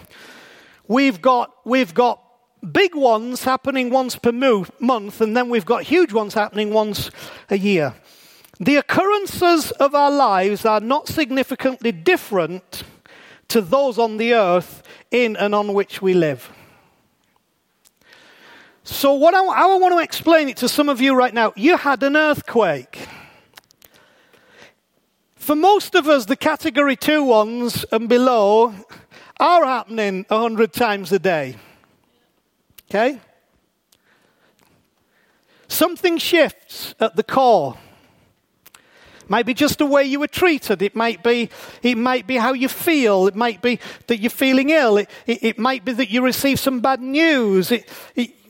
[0.87, 2.23] We've got, we've got
[2.71, 7.11] big ones happening once per month, and then we've got huge ones happening once
[7.51, 7.95] a year.
[8.61, 12.85] The occurrences of our lives are not significantly different
[13.49, 16.53] to those on the earth in and on which we live.
[18.85, 21.77] So, what I, I want to explain it to some of you right now, you
[21.77, 23.07] had an earthquake.
[25.37, 28.75] For most of us, the category two ones and below
[29.39, 31.57] are happening 100 times a day.
[32.91, 33.21] Okay?
[35.69, 37.77] Something shifts at the core.
[39.29, 40.83] Might be just the way you were treated.
[40.83, 41.49] It might be,
[41.83, 43.27] it might be how you feel.
[43.27, 44.99] It might be that you're feeling ill.
[44.99, 47.71] It, it, it might be that you receive some bad news.
[47.71, 47.89] It,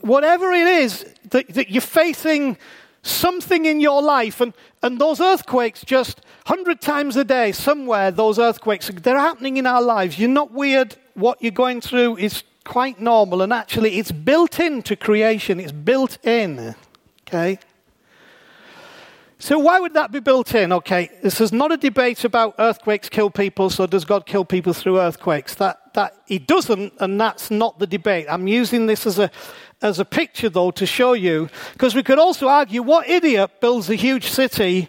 [0.02, 2.56] whatever it is that, that you're facing
[3.02, 8.38] something in your life, and, and those earthquakes just 100 times a day, somewhere, those
[8.38, 10.18] earthquakes, they're happening in our lives.
[10.18, 10.96] You're not weird.
[11.14, 16.24] What you're going through is quite normal, and actually, it's built into creation, it's built
[16.24, 16.74] in.
[17.26, 17.58] Okay?
[19.38, 20.72] So, why would that be built in?
[20.72, 24.72] Okay, this is not a debate about earthquakes kill people, so does God kill people
[24.72, 25.56] through earthquakes?
[25.56, 28.26] That, that He doesn't, and that's not the debate.
[28.28, 29.32] I'm using this as a,
[29.82, 33.90] as a picture, though, to show you, because we could also argue what idiot builds
[33.90, 34.88] a huge city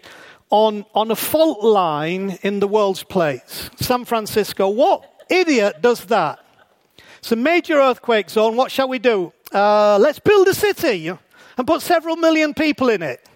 [0.50, 3.70] on, on a fault line in the world's place?
[3.76, 4.68] San Francisco.
[4.68, 6.38] What idiot does that?
[7.18, 8.56] It's a major earthquake zone.
[8.56, 9.32] What shall we do?
[9.52, 13.26] Uh, let's build a city and put several million people in it.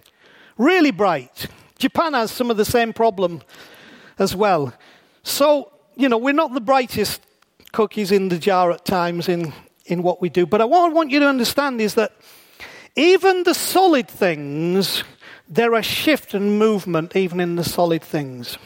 [0.57, 1.47] Really bright.
[1.79, 3.41] Japan has some of the same problem
[4.19, 4.75] as well.
[5.23, 7.23] So, you know, we're not the brightest
[7.73, 9.53] cookies in the jar at times in,
[9.89, 10.47] in what we do.
[10.47, 12.13] But what I want you to understand is that
[12.97, 15.05] even the solid things,
[15.49, 18.59] there are shift and movement even in the solid things.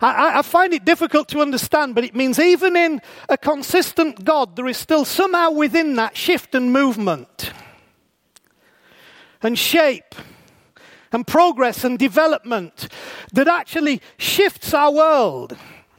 [0.00, 4.56] I, I, find it difficult to understand, but it means even in a consistent God,
[4.56, 7.52] there is still somehow within that shift and movement
[9.42, 10.14] and shape
[11.12, 12.88] and progress and development
[13.32, 15.56] that actually shifts our world.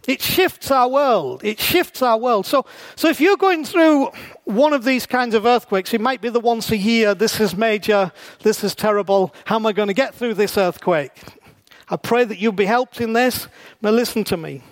[0.10, 1.44] It shifts our world.
[1.44, 2.48] It shifts our world.
[2.48, 4.10] So, so if you're going through
[4.46, 7.56] one of these kinds of earthquakes, it might be the once a year, this is
[7.56, 11.12] major, this is terrible, how am I going to get through this earthquake?
[11.90, 13.48] I pray that you'll be helped in this,
[13.84, 14.64] but listen to me.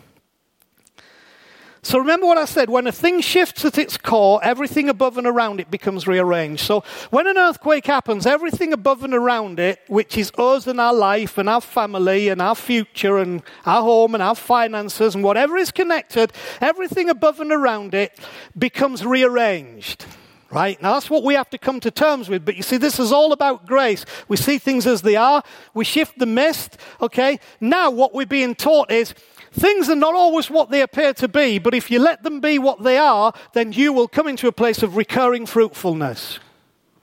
[1.88, 5.26] So remember what I said when a thing shifts at its core, everything above and
[5.26, 6.62] around it becomes rearranged.
[6.66, 10.94] So when an earthquake happens, everything above and around it, which is us and our
[10.94, 15.56] life and our family and our future and our home and our finances and whatever
[15.56, 18.20] is connected, everything above and around it
[18.58, 20.06] becomes rearranged.
[20.52, 20.82] Right?
[20.82, 22.44] Now that's what we have to come to terms with.
[22.44, 24.06] But you see, this is all about grace.
[24.28, 25.42] We see things as they are.
[25.74, 26.78] We shift the mist.
[27.00, 27.40] Okay?
[27.62, 29.14] Now what we're being taught is
[29.60, 32.60] Things are not always what they appear to be, but if you let them be
[32.60, 36.38] what they are, then you will come into a place of recurring fruitfulness.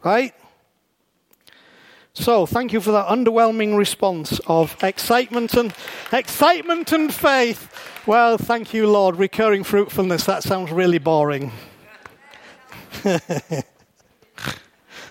[0.05, 0.33] Right?
[2.13, 5.75] So, thank you for that underwhelming response of excitement and
[6.13, 7.69] excitement and faith.
[8.07, 9.17] Well, thank you, Lord.
[9.17, 10.25] Recurring fruitfulness.
[10.25, 11.51] That sounds really boring.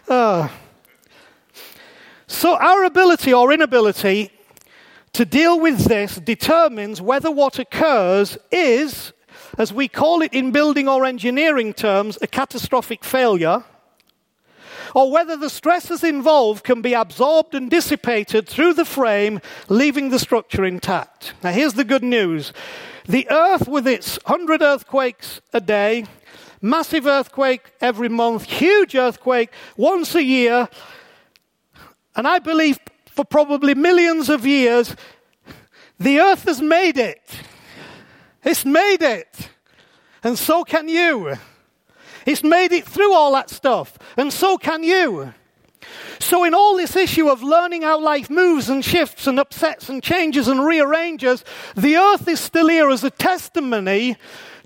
[0.08, 0.50] oh.
[2.26, 4.32] So, our ability or inability
[5.14, 9.14] to deal with this determines whether what occurs is,
[9.58, 13.64] as we call it in building or engineering terms, a catastrophic failure,
[14.96, 20.20] or whether the stresses involved can be absorbed and dissipated through the frame, leaving the
[20.20, 21.34] structure intact.
[21.44, 22.52] Now, here's the good news
[23.06, 26.06] the Earth, with its 100 earthquakes a day,
[26.62, 30.70] massive earthquake every month, huge earthquake once a year,
[32.16, 32.80] and I believe
[33.14, 34.96] for probably millions of years,
[36.00, 37.22] the earth has made it.
[38.44, 39.50] It's made it.
[40.24, 41.36] And so can you.
[42.26, 43.98] It's made it through all that stuff.
[44.18, 45.34] And so can you.
[46.20, 50.02] So, in all this issue of learning how life moves and shifts and upsets and
[50.02, 51.44] changes and rearranges,
[51.76, 54.16] the earth is still here as a testimony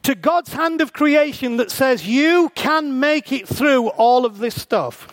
[0.04, 4.62] to God's hand of creation that says you can make it through all of this
[4.62, 5.08] stuff.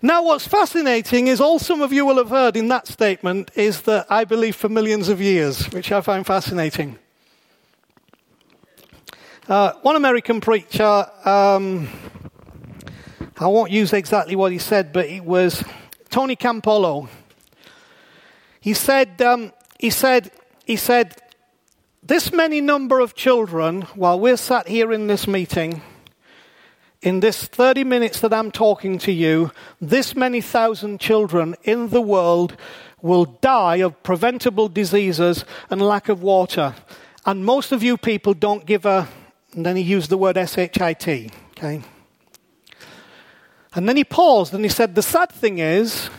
[0.00, 3.82] Now, what's fascinating is all some of you will have heard in that statement is
[3.82, 7.00] that I believe for millions of years, which I find fascinating.
[9.48, 11.88] Uh, one American preacher, um,
[13.38, 15.64] I won't use exactly what he said, but it was
[16.10, 17.08] Tony Campolo.
[18.60, 20.30] He said, um, he said,
[20.64, 21.20] he said,
[22.04, 25.82] this many number of children, while we're sat here in this meeting,
[27.00, 32.00] in this 30 minutes that I'm talking to you, this many thousand children in the
[32.00, 32.56] world
[33.00, 36.74] will die of preventable diseases and lack of water.
[37.24, 39.08] And most of you people don't give a,
[39.52, 41.82] and then he used the word S-H-I-T, okay?
[43.74, 46.10] And then he paused and he said, The sad thing is,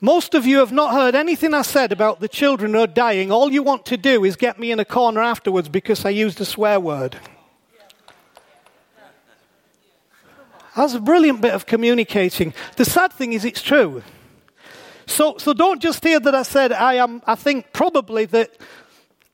[0.00, 3.30] most of you have not heard anything I said about the children who are dying.
[3.30, 6.40] All you want to do is get me in a corner afterwards because I used
[6.40, 7.20] a swear word.
[10.76, 12.52] That's a brilliant bit of communicating.
[12.76, 14.02] The sad thing is, it's true.
[15.06, 17.22] So, so don't just hear that I said I am.
[17.26, 18.56] I think probably that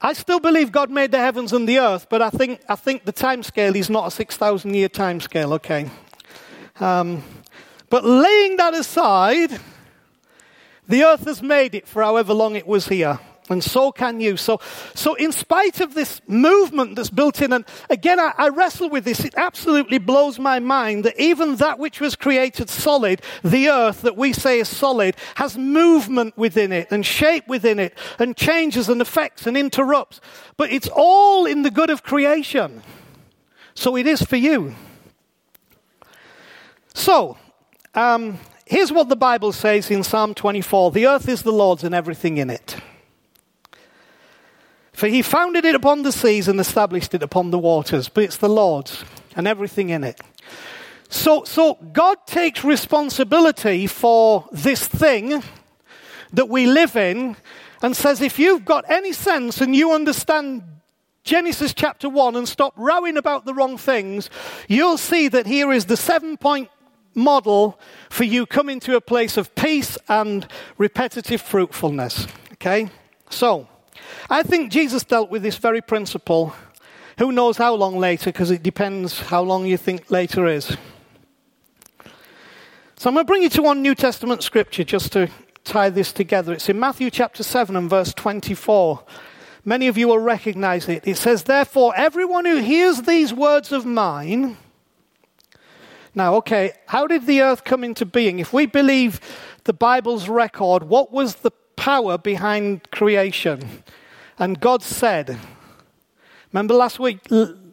[0.01, 3.05] I still believe God made the heavens and the earth, but I think I think
[3.05, 5.53] the time scale is not a six thousand year time scale.
[5.55, 5.91] Okay,
[6.81, 7.23] um,
[7.89, 9.61] but laying that aside,
[10.89, 13.19] the earth has made it for however long it was here.
[13.51, 14.37] And so can you.
[14.37, 14.61] So,
[14.95, 19.05] so in spite of this movement that's built in, and again, I, I, wrestle with
[19.05, 24.03] this, it absolutely blows my mind that even that which was created solid, the earth
[24.03, 28.89] that we say is solid, has movement within it, and shape within it, and changes
[28.89, 30.21] and affects and interrupts.
[30.57, 32.83] But it's all in the good of creation.
[33.75, 34.77] So it is for you.
[36.95, 37.37] So,
[37.97, 41.97] um, here's what the Bible says in Psalm 24 The earth is the Lord's and
[41.97, 42.77] everything in it.
[45.01, 48.37] For he founded it upon the seas and established it upon the waters, but it's
[48.37, 49.03] the Lord's
[49.35, 50.21] and everything in it.
[51.09, 55.43] So, so God takes responsibility for this thing
[56.35, 57.39] that we live in
[57.81, 60.65] and says, if you've got any sense and you understand
[61.25, 64.29] Genesis chapter 1 and stop rowing about the wrong things,
[64.69, 66.69] you'll see that here is the seven point
[67.15, 67.81] model
[68.11, 70.47] for you coming to a place of peace and
[70.77, 72.27] repetitive fruitfulness.
[72.53, 72.91] Okay?
[73.31, 73.67] So,
[74.29, 76.55] I think Jesus dealt with this very principle.
[77.19, 80.77] Who knows how long later, because it depends how long you think later is.
[82.97, 85.31] So I'm going to bring you to one New Testament scripture just to
[85.65, 86.53] tie this together.
[86.53, 89.03] It's in Matthew chapter 7 and verse 24.
[89.65, 91.07] Many of you will recognize it.
[91.07, 94.57] It says, Therefore, everyone who hears these words of mine,
[96.15, 98.39] now, okay, how did the earth come into being?
[98.39, 99.21] If we believe
[99.65, 103.83] the Bible's record, what was the power behind creation?
[104.41, 105.39] And God said,
[106.51, 107.21] remember last week,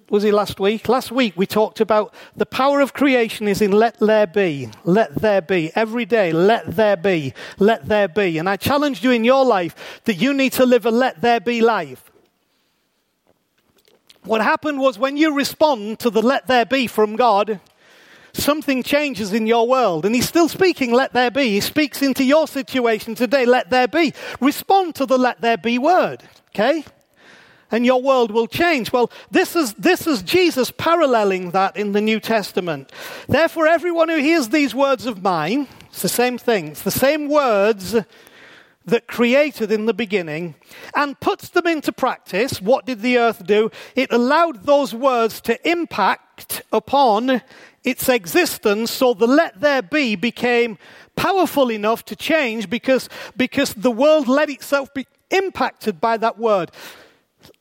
[0.09, 0.89] was it last week?
[0.89, 5.15] Last week we talked about the power of creation is in let there be, let
[5.15, 5.71] there be.
[5.75, 8.37] Every day, let there be, let there be.
[8.37, 11.39] And I challenged you in your life that you need to live a let there
[11.39, 12.11] be life.
[14.23, 17.61] What happened was when you respond to the let there be from God,
[18.33, 20.05] something changes in your world.
[20.05, 21.51] And he's still speaking, let there be.
[21.51, 24.13] He speaks into your situation today, let there be.
[24.41, 26.23] Respond to the let there be word,
[26.57, 26.83] okay?
[27.69, 28.91] And your world will change.
[28.93, 32.91] Well, this is, this is Jesus paralleling that in the New Testament.
[33.27, 37.27] Therefore, everyone who hears these words of mine, it's the same thing, it's the same
[37.27, 37.95] words
[38.85, 40.55] that created in the beginning
[40.95, 43.69] and puts them into practice, what did the earth do?
[43.95, 47.41] It allowed those words to impact upon
[47.83, 50.77] its existence so the let there be became
[51.17, 56.71] powerful enough to change because, because the world let itself be impacted by that word.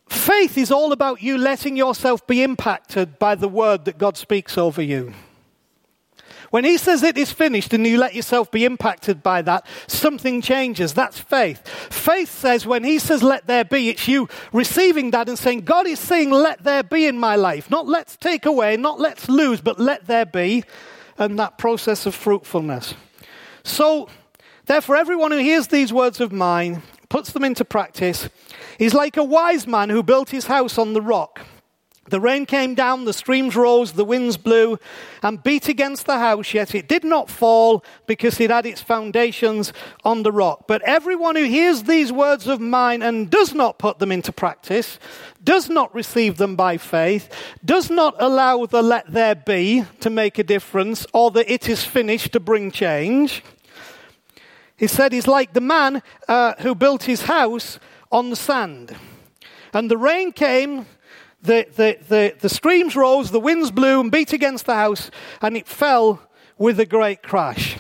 [0.08, 4.56] Faith is all about you letting yourself be impacted by the word that God speaks
[4.56, 5.12] over you.
[6.50, 10.40] When he says it is finished and you let yourself be impacted by that, something
[10.40, 10.94] changes.
[10.94, 11.66] That's faith.
[11.68, 15.86] Faith says when he says let there be, it's you receiving that and saying, God
[15.86, 17.70] is saying let there be in my life.
[17.70, 20.64] Not let's take away, not let's lose, but let there be.
[21.18, 22.94] And that process of fruitfulness.
[23.64, 24.08] So,
[24.66, 28.28] therefore, everyone who hears these words of mine, puts them into practice,
[28.78, 31.40] He's like a wise man who built his house on the rock.
[32.08, 34.78] The rain came down, the streams rose, the winds blew
[35.24, 39.72] and beat against the house, yet it did not fall because it had its foundations
[40.04, 40.66] on the rock.
[40.68, 45.00] But everyone who hears these words of mine and does not put them into practice,
[45.42, 47.28] does not receive them by faith,
[47.64, 51.84] does not allow the let there be to make a difference or the it is
[51.84, 53.42] finished to bring change.
[54.76, 57.78] He said he's like the man uh, who built his house
[58.12, 58.94] on the sand.
[59.72, 60.86] And the rain came,
[61.42, 65.10] the, the, the, the streams rose, the winds blew and beat against the house,
[65.40, 66.20] and it fell
[66.58, 67.76] with a great crash.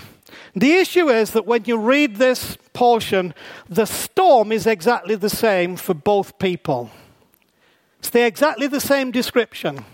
[0.54, 3.34] The issue is that when you read this portion,
[3.68, 6.90] the storm is exactly the same for both people.
[7.98, 9.84] It's the, exactly the same description.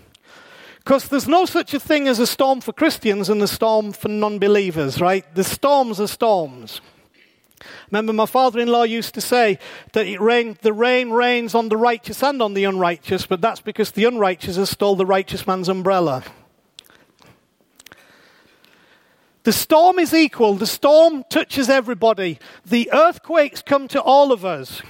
[0.77, 4.09] Because there's no such a thing as a storm for Christians and a storm for
[4.09, 5.23] non believers, right?
[5.33, 6.81] The storms are storms.
[7.91, 9.59] Remember, my father in law used to say
[9.93, 13.91] that rain, the rain rains on the righteous and on the unrighteous, but that's because
[13.91, 16.23] the unrighteous has stole the righteous man's umbrella.
[19.43, 20.53] The storm is equal.
[20.53, 22.39] The storm touches everybody.
[22.65, 24.81] The earthquakes come to all of us.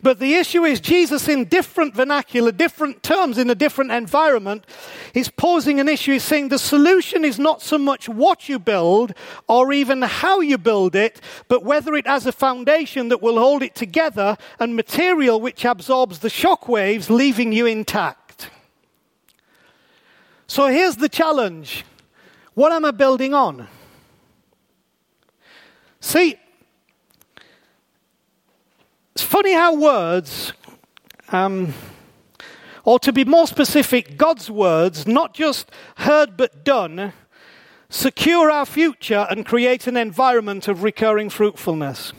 [0.00, 4.64] But the issue is Jesus, in different vernacular, different terms, in a different environment,
[5.12, 6.12] is posing an issue.
[6.12, 9.12] He's saying the solution is not so much what you build
[9.48, 13.62] or even how you build it, but whether it has a foundation that will hold
[13.62, 18.50] it together and material which absorbs the shock waves, leaving you intact.
[20.46, 21.84] So here's the challenge
[22.54, 23.68] what am I building on?
[26.00, 26.36] See,
[29.18, 30.52] it's funny how words,
[31.32, 31.74] um,
[32.84, 37.12] or to be more specific, God's words, not just heard but done,
[37.90, 42.12] secure our future and create an environment of recurring fruitfulness.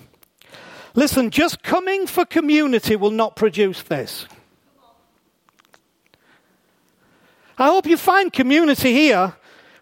[0.93, 4.25] Listen, just coming for community will not produce this.
[7.57, 9.35] I hope you find community here,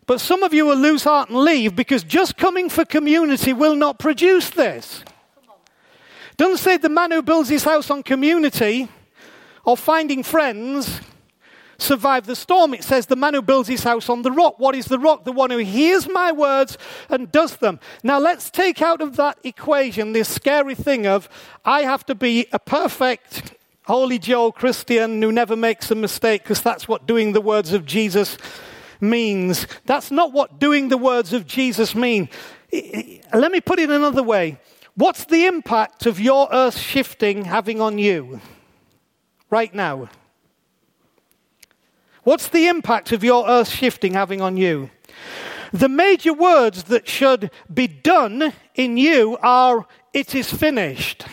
[0.06, 3.76] but some of you will lose heart and leave because just coming for community will
[3.76, 5.04] not produce this.
[6.38, 8.88] Doesn't say the man who builds his house on community
[9.66, 11.02] or finding friends
[11.80, 12.74] survive the storm.
[12.74, 14.60] It says the man who builds his house on the rock.
[14.60, 15.26] What is the rock?
[15.26, 16.78] The one who hears my words
[17.10, 17.80] and does them.
[18.04, 21.30] Now let's take out of that equation this scary thing of
[21.66, 23.54] I have to be a perfect
[23.86, 27.86] holy Joe Christian who never makes a mistake because that's what doing the words of
[27.86, 28.38] Jesus
[29.00, 29.66] means.
[29.86, 32.30] That's not what doing the words of Jesus mean.
[32.72, 34.60] Let me put it another way.
[34.98, 38.42] What's the impact of your earth shifting having on you
[39.52, 40.10] right now?
[42.24, 44.90] What's the impact of your earth shifting having on you?
[45.72, 51.28] The major words that should be done in you are, it is finished.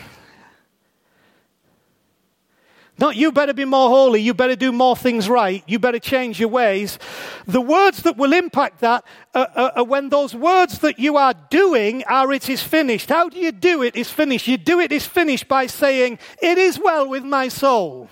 [2.97, 6.39] Not you better be more holy, you better do more things right, you better change
[6.39, 6.99] your ways.
[7.47, 11.35] The words that will impact that are, are, are, when those words that you are
[11.51, 13.09] doing are it is finished.
[13.09, 14.47] How do you do it is finished?
[14.47, 18.09] You do it is finished by saying, It is well with my soul.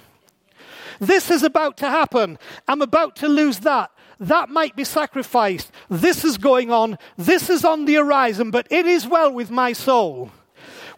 [0.98, 2.38] This is about to happen.
[2.66, 3.90] I'm about to lose that.
[4.18, 5.70] That might be sacrificed.
[5.90, 6.98] This is going on.
[7.16, 10.30] This is on the horizon, but it is well with my soul.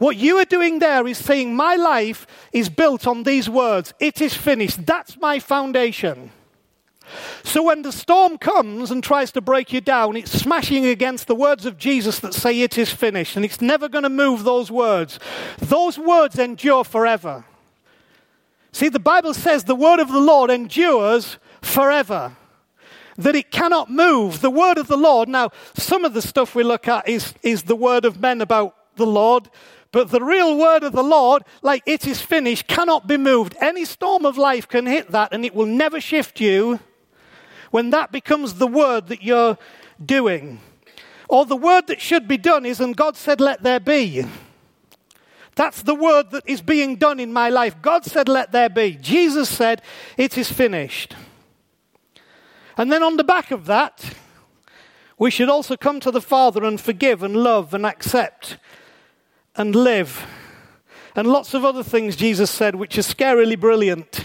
[0.04, 3.94] What you are doing there is saying, My life is built on these words.
[3.98, 4.84] It is finished.
[4.84, 6.30] That's my foundation.
[7.42, 11.34] So when the storm comes and tries to break you down, it's smashing against the
[11.34, 14.70] words of Jesus that say it is finished, and it's never going to move those
[14.70, 15.18] words.
[15.56, 17.46] Those words endure forever.
[18.72, 22.36] See, the Bible says the word of the Lord endures forever.
[23.16, 24.42] That it cannot move.
[24.42, 25.30] The word of the Lord.
[25.30, 28.76] Now, some of the stuff we look at is, is the word of men about
[28.96, 29.48] the Lord.
[29.94, 33.54] But the real word of the Lord, like it is finished, cannot be moved.
[33.60, 36.80] Any storm of life can hit that and it will never shift you
[37.70, 39.56] when that becomes the word that you're
[40.04, 40.58] doing.
[41.28, 44.26] Or the word that should be done is, and God said, let there be.
[45.54, 47.80] That's the word that is being done in my life.
[47.80, 48.98] God said, let there be.
[49.00, 49.80] Jesus said,
[50.16, 51.14] it is finished.
[52.76, 54.12] And then on the back of that,
[55.20, 58.56] we should also come to the Father and forgive and love and accept
[59.56, 60.26] and live.
[61.14, 64.24] And lots of other things Jesus said, which are scarily brilliant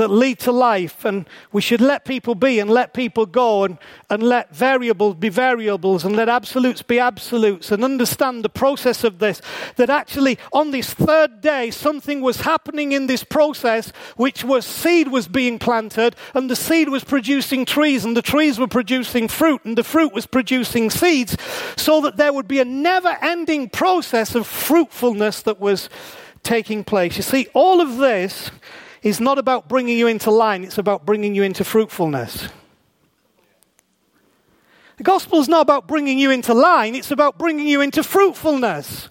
[0.00, 1.04] that lead to life.
[1.04, 3.76] And we should let people be and let people go and,
[4.08, 9.18] and let variables be variables and let absolutes be absolutes and understand the process of
[9.18, 9.42] this.
[9.76, 15.08] That actually, on this third day, something was happening in this process, which was seed
[15.08, 19.60] was being planted, and the seed was producing trees, and the trees were producing fruit,
[19.66, 21.36] and the fruit was producing seeds,
[21.76, 25.90] so that there would be a never ending process of fruitfulness that was
[26.42, 27.18] taking place.
[27.18, 28.50] You see, all of this
[29.02, 32.48] is not about bringing you into line, it's about bringing you into fruitfulness.
[34.96, 39.08] The gospel is not about bringing you into line, it's about bringing you into fruitfulness.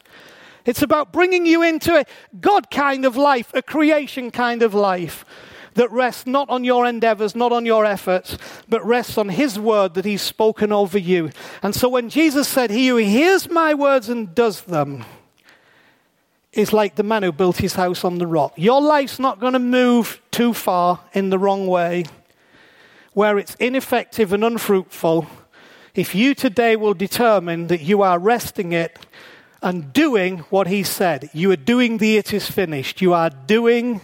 [0.66, 2.06] It's about bringing you into a
[2.40, 5.26] God kind of life, a creation kind of life
[5.74, 8.38] that rests not on your endeavors, not on your efforts,
[8.68, 11.32] but rests on His word that He's spoken over you.
[11.64, 15.06] And so when Jesus said, He who hears my words and does them,
[16.54, 18.54] is like the man who built his house on the rock.
[18.56, 22.06] Your life's not going to move too far in the wrong way
[23.14, 25.28] where it's ineffective and unfruitful
[25.96, 28.98] if you today will determine that you are resting it
[29.62, 31.30] and doing what he said.
[31.34, 33.02] You are doing the it is finished.
[33.02, 34.02] You are doing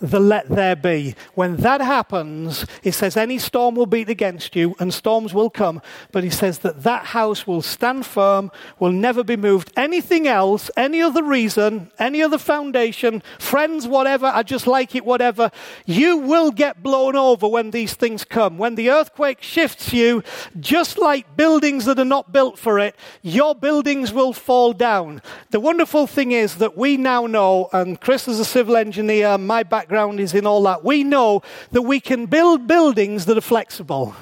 [0.00, 1.14] the let there be.
[1.34, 5.82] When that happens, he says any storm will beat against you and storms will come,
[6.10, 9.70] but he says that that house will stand firm, will never be moved.
[9.76, 15.50] Anything else, any other reason, any other foundation, friends, whatever, I just like it, whatever,
[15.84, 18.56] you will get blown over when these things come.
[18.56, 20.22] When the earthquake shifts you,
[20.58, 25.20] just like buildings that are not built for it, your buildings will fall down.
[25.50, 29.62] The wonderful thing is that we now know, and Chris is a civil engineer, my
[29.62, 33.40] background background is in all that, we know that we can build buildings that are
[33.40, 34.14] flexible.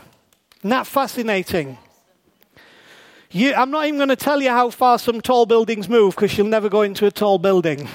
[0.60, 1.76] Isn't that fascinating?
[3.30, 6.38] You, I'm not even going to tell you how far some tall buildings move because
[6.38, 7.86] you'll never go into a tall building.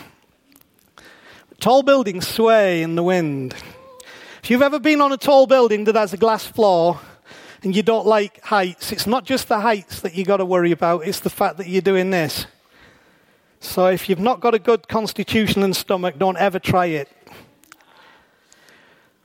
[1.60, 3.56] Tall buildings sway in the wind.
[4.44, 7.00] If you've ever been on a tall building that has a glass floor
[7.64, 10.72] and you don't like heights, it's not just the heights that you've got to worry
[10.72, 12.46] about, it's the fact that you're doing this.
[13.60, 17.10] So if you've not got a good constitution and stomach, don't ever try it.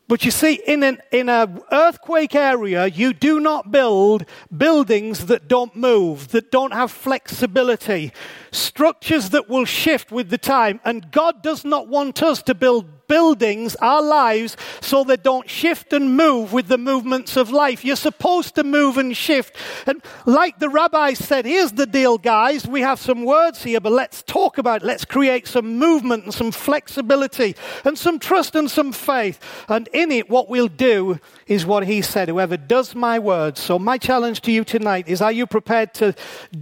[0.08, 4.24] But you see, in an in a earthquake area, you do not build
[4.56, 8.12] buildings that don't move, that don't have flexibility,
[8.50, 10.80] structures that will shift with the time.
[10.84, 15.92] And God does not want us to build buildings, our lives, so they don't shift
[15.92, 17.84] and move with the movements of life.
[17.84, 19.56] You're supposed to move and shift.
[19.86, 22.66] And like the rabbi said, here's the deal, guys.
[22.66, 24.86] We have some words here, but let's talk about it.
[24.86, 29.40] Let's create some movement and some flexibility and some trust and some faith.
[29.68, 33.60] And in it, what we'll do is what he said whoever does my words.
[33.60, 36.14] So, my challenge to you tonight is are you prepared to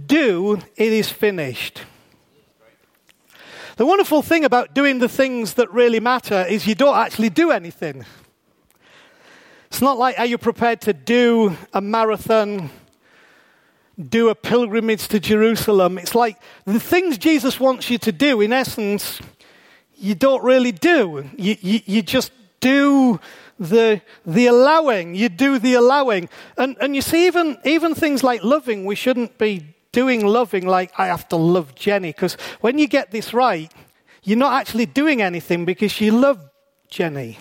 [0.05, 0.59] do?
[0.77, 1.81] It is finished.
[3.77, 7.51] The wonderful thing about doing the things that really matter is you don't actually do
[7.51, 8.03] anything.
[9.67, 12.71] It's not like are you prepared to do a marathon,
[13.99, 15.99] do a pilgrimage to Jerusalem.
[15.99, 19.21] It's like the things Jesus wants you to do, in essence,
[19.95, 21.29] you don't really do.
[21.37, 23.19] You, you, you just do
[23.59, 25.13] the, the allowing.
[25.13, 26.29] You do the allowing.
[26.57, 30.91] And, and you see, even, even things like loving, we shouldn't be doing loving like
[30.99, 32.09] I have to love Jenny.
[32.09, 33.73] Because when you get this right,
[34.21, 36.39] you're not actually doing anything because you love
[36.87, 37.39] Jenny.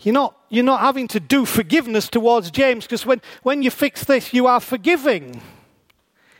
[0.00, 4.04] You're not, you're not having to do forgiveness towards James because when, when you fix
[4.04, 5.42] this, you are forgiving.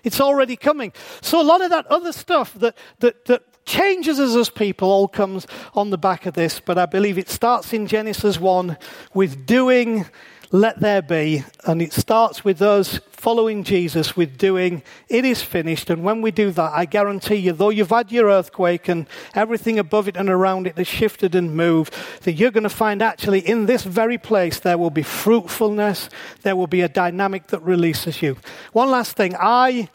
[0.05, 0.95] It's already coming.
[1.21, 5.07] So a lot of that other stuff that, that, that changes us as people all
[5.07, 8.79] comes on the back of this, but I believe it starts in Genesis 1
[9.13, 10.07] with doing
[10.53, 11.45] let there be.
[11.65, 15.91] And it starts with us following Jesus, with doing, it is finished.
[15.91, 19.79] And when we do that, I guarantee you, though you've had your earthquake and everything
[19.79, 23.41] above it and around it has shifted and moved, that you're going to find actually
[23.41, 26.09] in this very place there will be fruitfulness,
[26.43, 28.37] there will be a dynamic that releases you.
[28.73, 29.37] One last thing.
[29.39, 29.91] I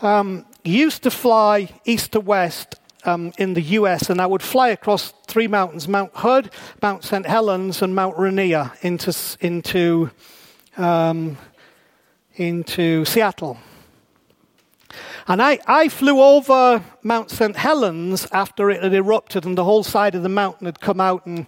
[0.00, 4.68] um, used to fly east to west um, in the US, and I would fly
[4.68, 6.50] across three mountains Mount Hood,
[6.82, 7.26] Mount St.
[7.26, 10.10] Helens, and Mount Rainier into, into,
[10.76, 11.36] um,
[12.34, 13.58] into Seattle.
[15.28, 17.56] And I, I flew over Mount St.
[17.56, 21.24] Helens after it had erupted and the whole side of the mountain had come out
[21.26, 21.46] and,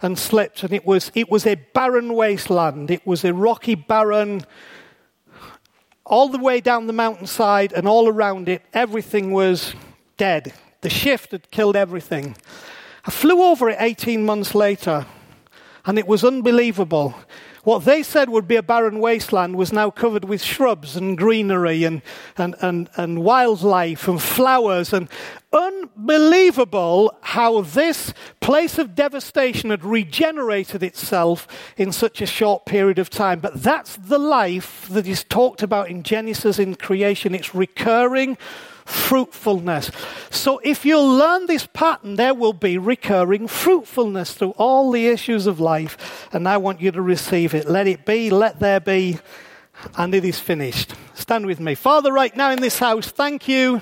[0.00, 0.62] and slipped.
[0.62, 2.90] And it was, it was a barren wasteland.
[2.90, 4.44] It was a rocky, barren,
[6.06, 9.74] all the way down the mountainside and all around it, everything was
[10.16, 10.52] dead.
[10.84, 12.36] The shift had killed everything.
[13.06, 15.06] I flew over it 18 months later,
[15.86, 17.14] and it was unbelievable.
[17.62, 21.84] What they said would be a barren wasteland was now covered with shrubs and greenery
[21.84, 22.02] and,
[22.36, 24.92] and, and, and wildlife and flowers.
[24.92, 25.08] And
[25.54, 33.08] unbelievable how this place of devastation had regenerated itself in such a short period of
[33.08, 33.40] time.
[33.40, 37.34] But that's the life that is talked about in Genesis in creation.
[37.34, 38.36] It's recurring
[38.84, 39.90] fruitfulness.
[40.30, 45.46] So if you learn this pattern, there will be recurring fruitfulness through all the issues
[45.46, 46.28] of life.
[46.32, 47.68] And I want you to receive it.
[47.68, 49.18] Let it be, let there be,
[49.96, 50.94] and it is finished.
[51.14, 51.74] Stand with me.
[51.74, 53.80] Father, right now in this house, thank you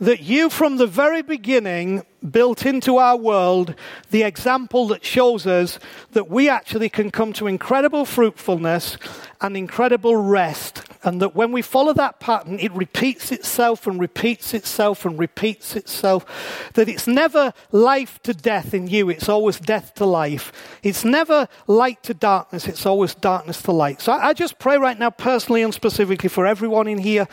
[0.00, 3.74] that you from the very beginning built into our world
[4.10, 5.78] the example that shows us
[6.12, 8.96] that we actually can come to incredible fruitfulness
[9.40, 10.82] and incredible rest.
[11.04, 15.76] And that when we follow that pattern, it repeats itself and repeats itself and repeats
[15.76, 16.70] itself.
[16.74, 20.52] That it's never life to death in you, it's always death to life.
[20.82, 24.00] It's never light to darkness, it's always darkness to light.
[24.00, 27.28] So I just pray right now, personally and specifically, for everyone in here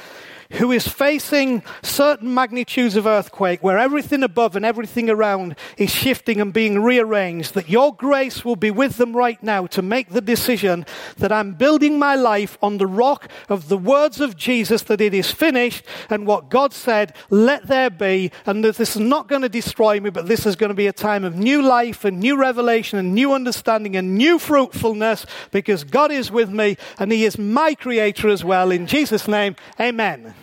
[0.53, 6.39] who is facing certain magnitudes of earthquake where everything above and everything around is shifting
[6.39, 10.21] and being rearranged, that your grace will be with them right now to make the
[10.21, 10.85] decision
[11.17, 15.13] that I'm building my life on the rock of the words of Jesus, that it
[15.13, 19.41] is finished, and what God said, let there be, and that this is not going
[19.41, 22.19] to destroy me, but this is going to be a time of new life and
[22.19, 27.25] new revelation and new understanding and new fruitfulness because God is with me and He
[27.25, 28.71] is my creator as well.
[28.71, 30.34] In Jesus' name, amen.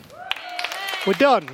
[1.05, 1.49] We're done.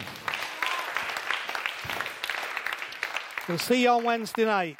[3.49, 4.77] We'll see you on Wednesday night.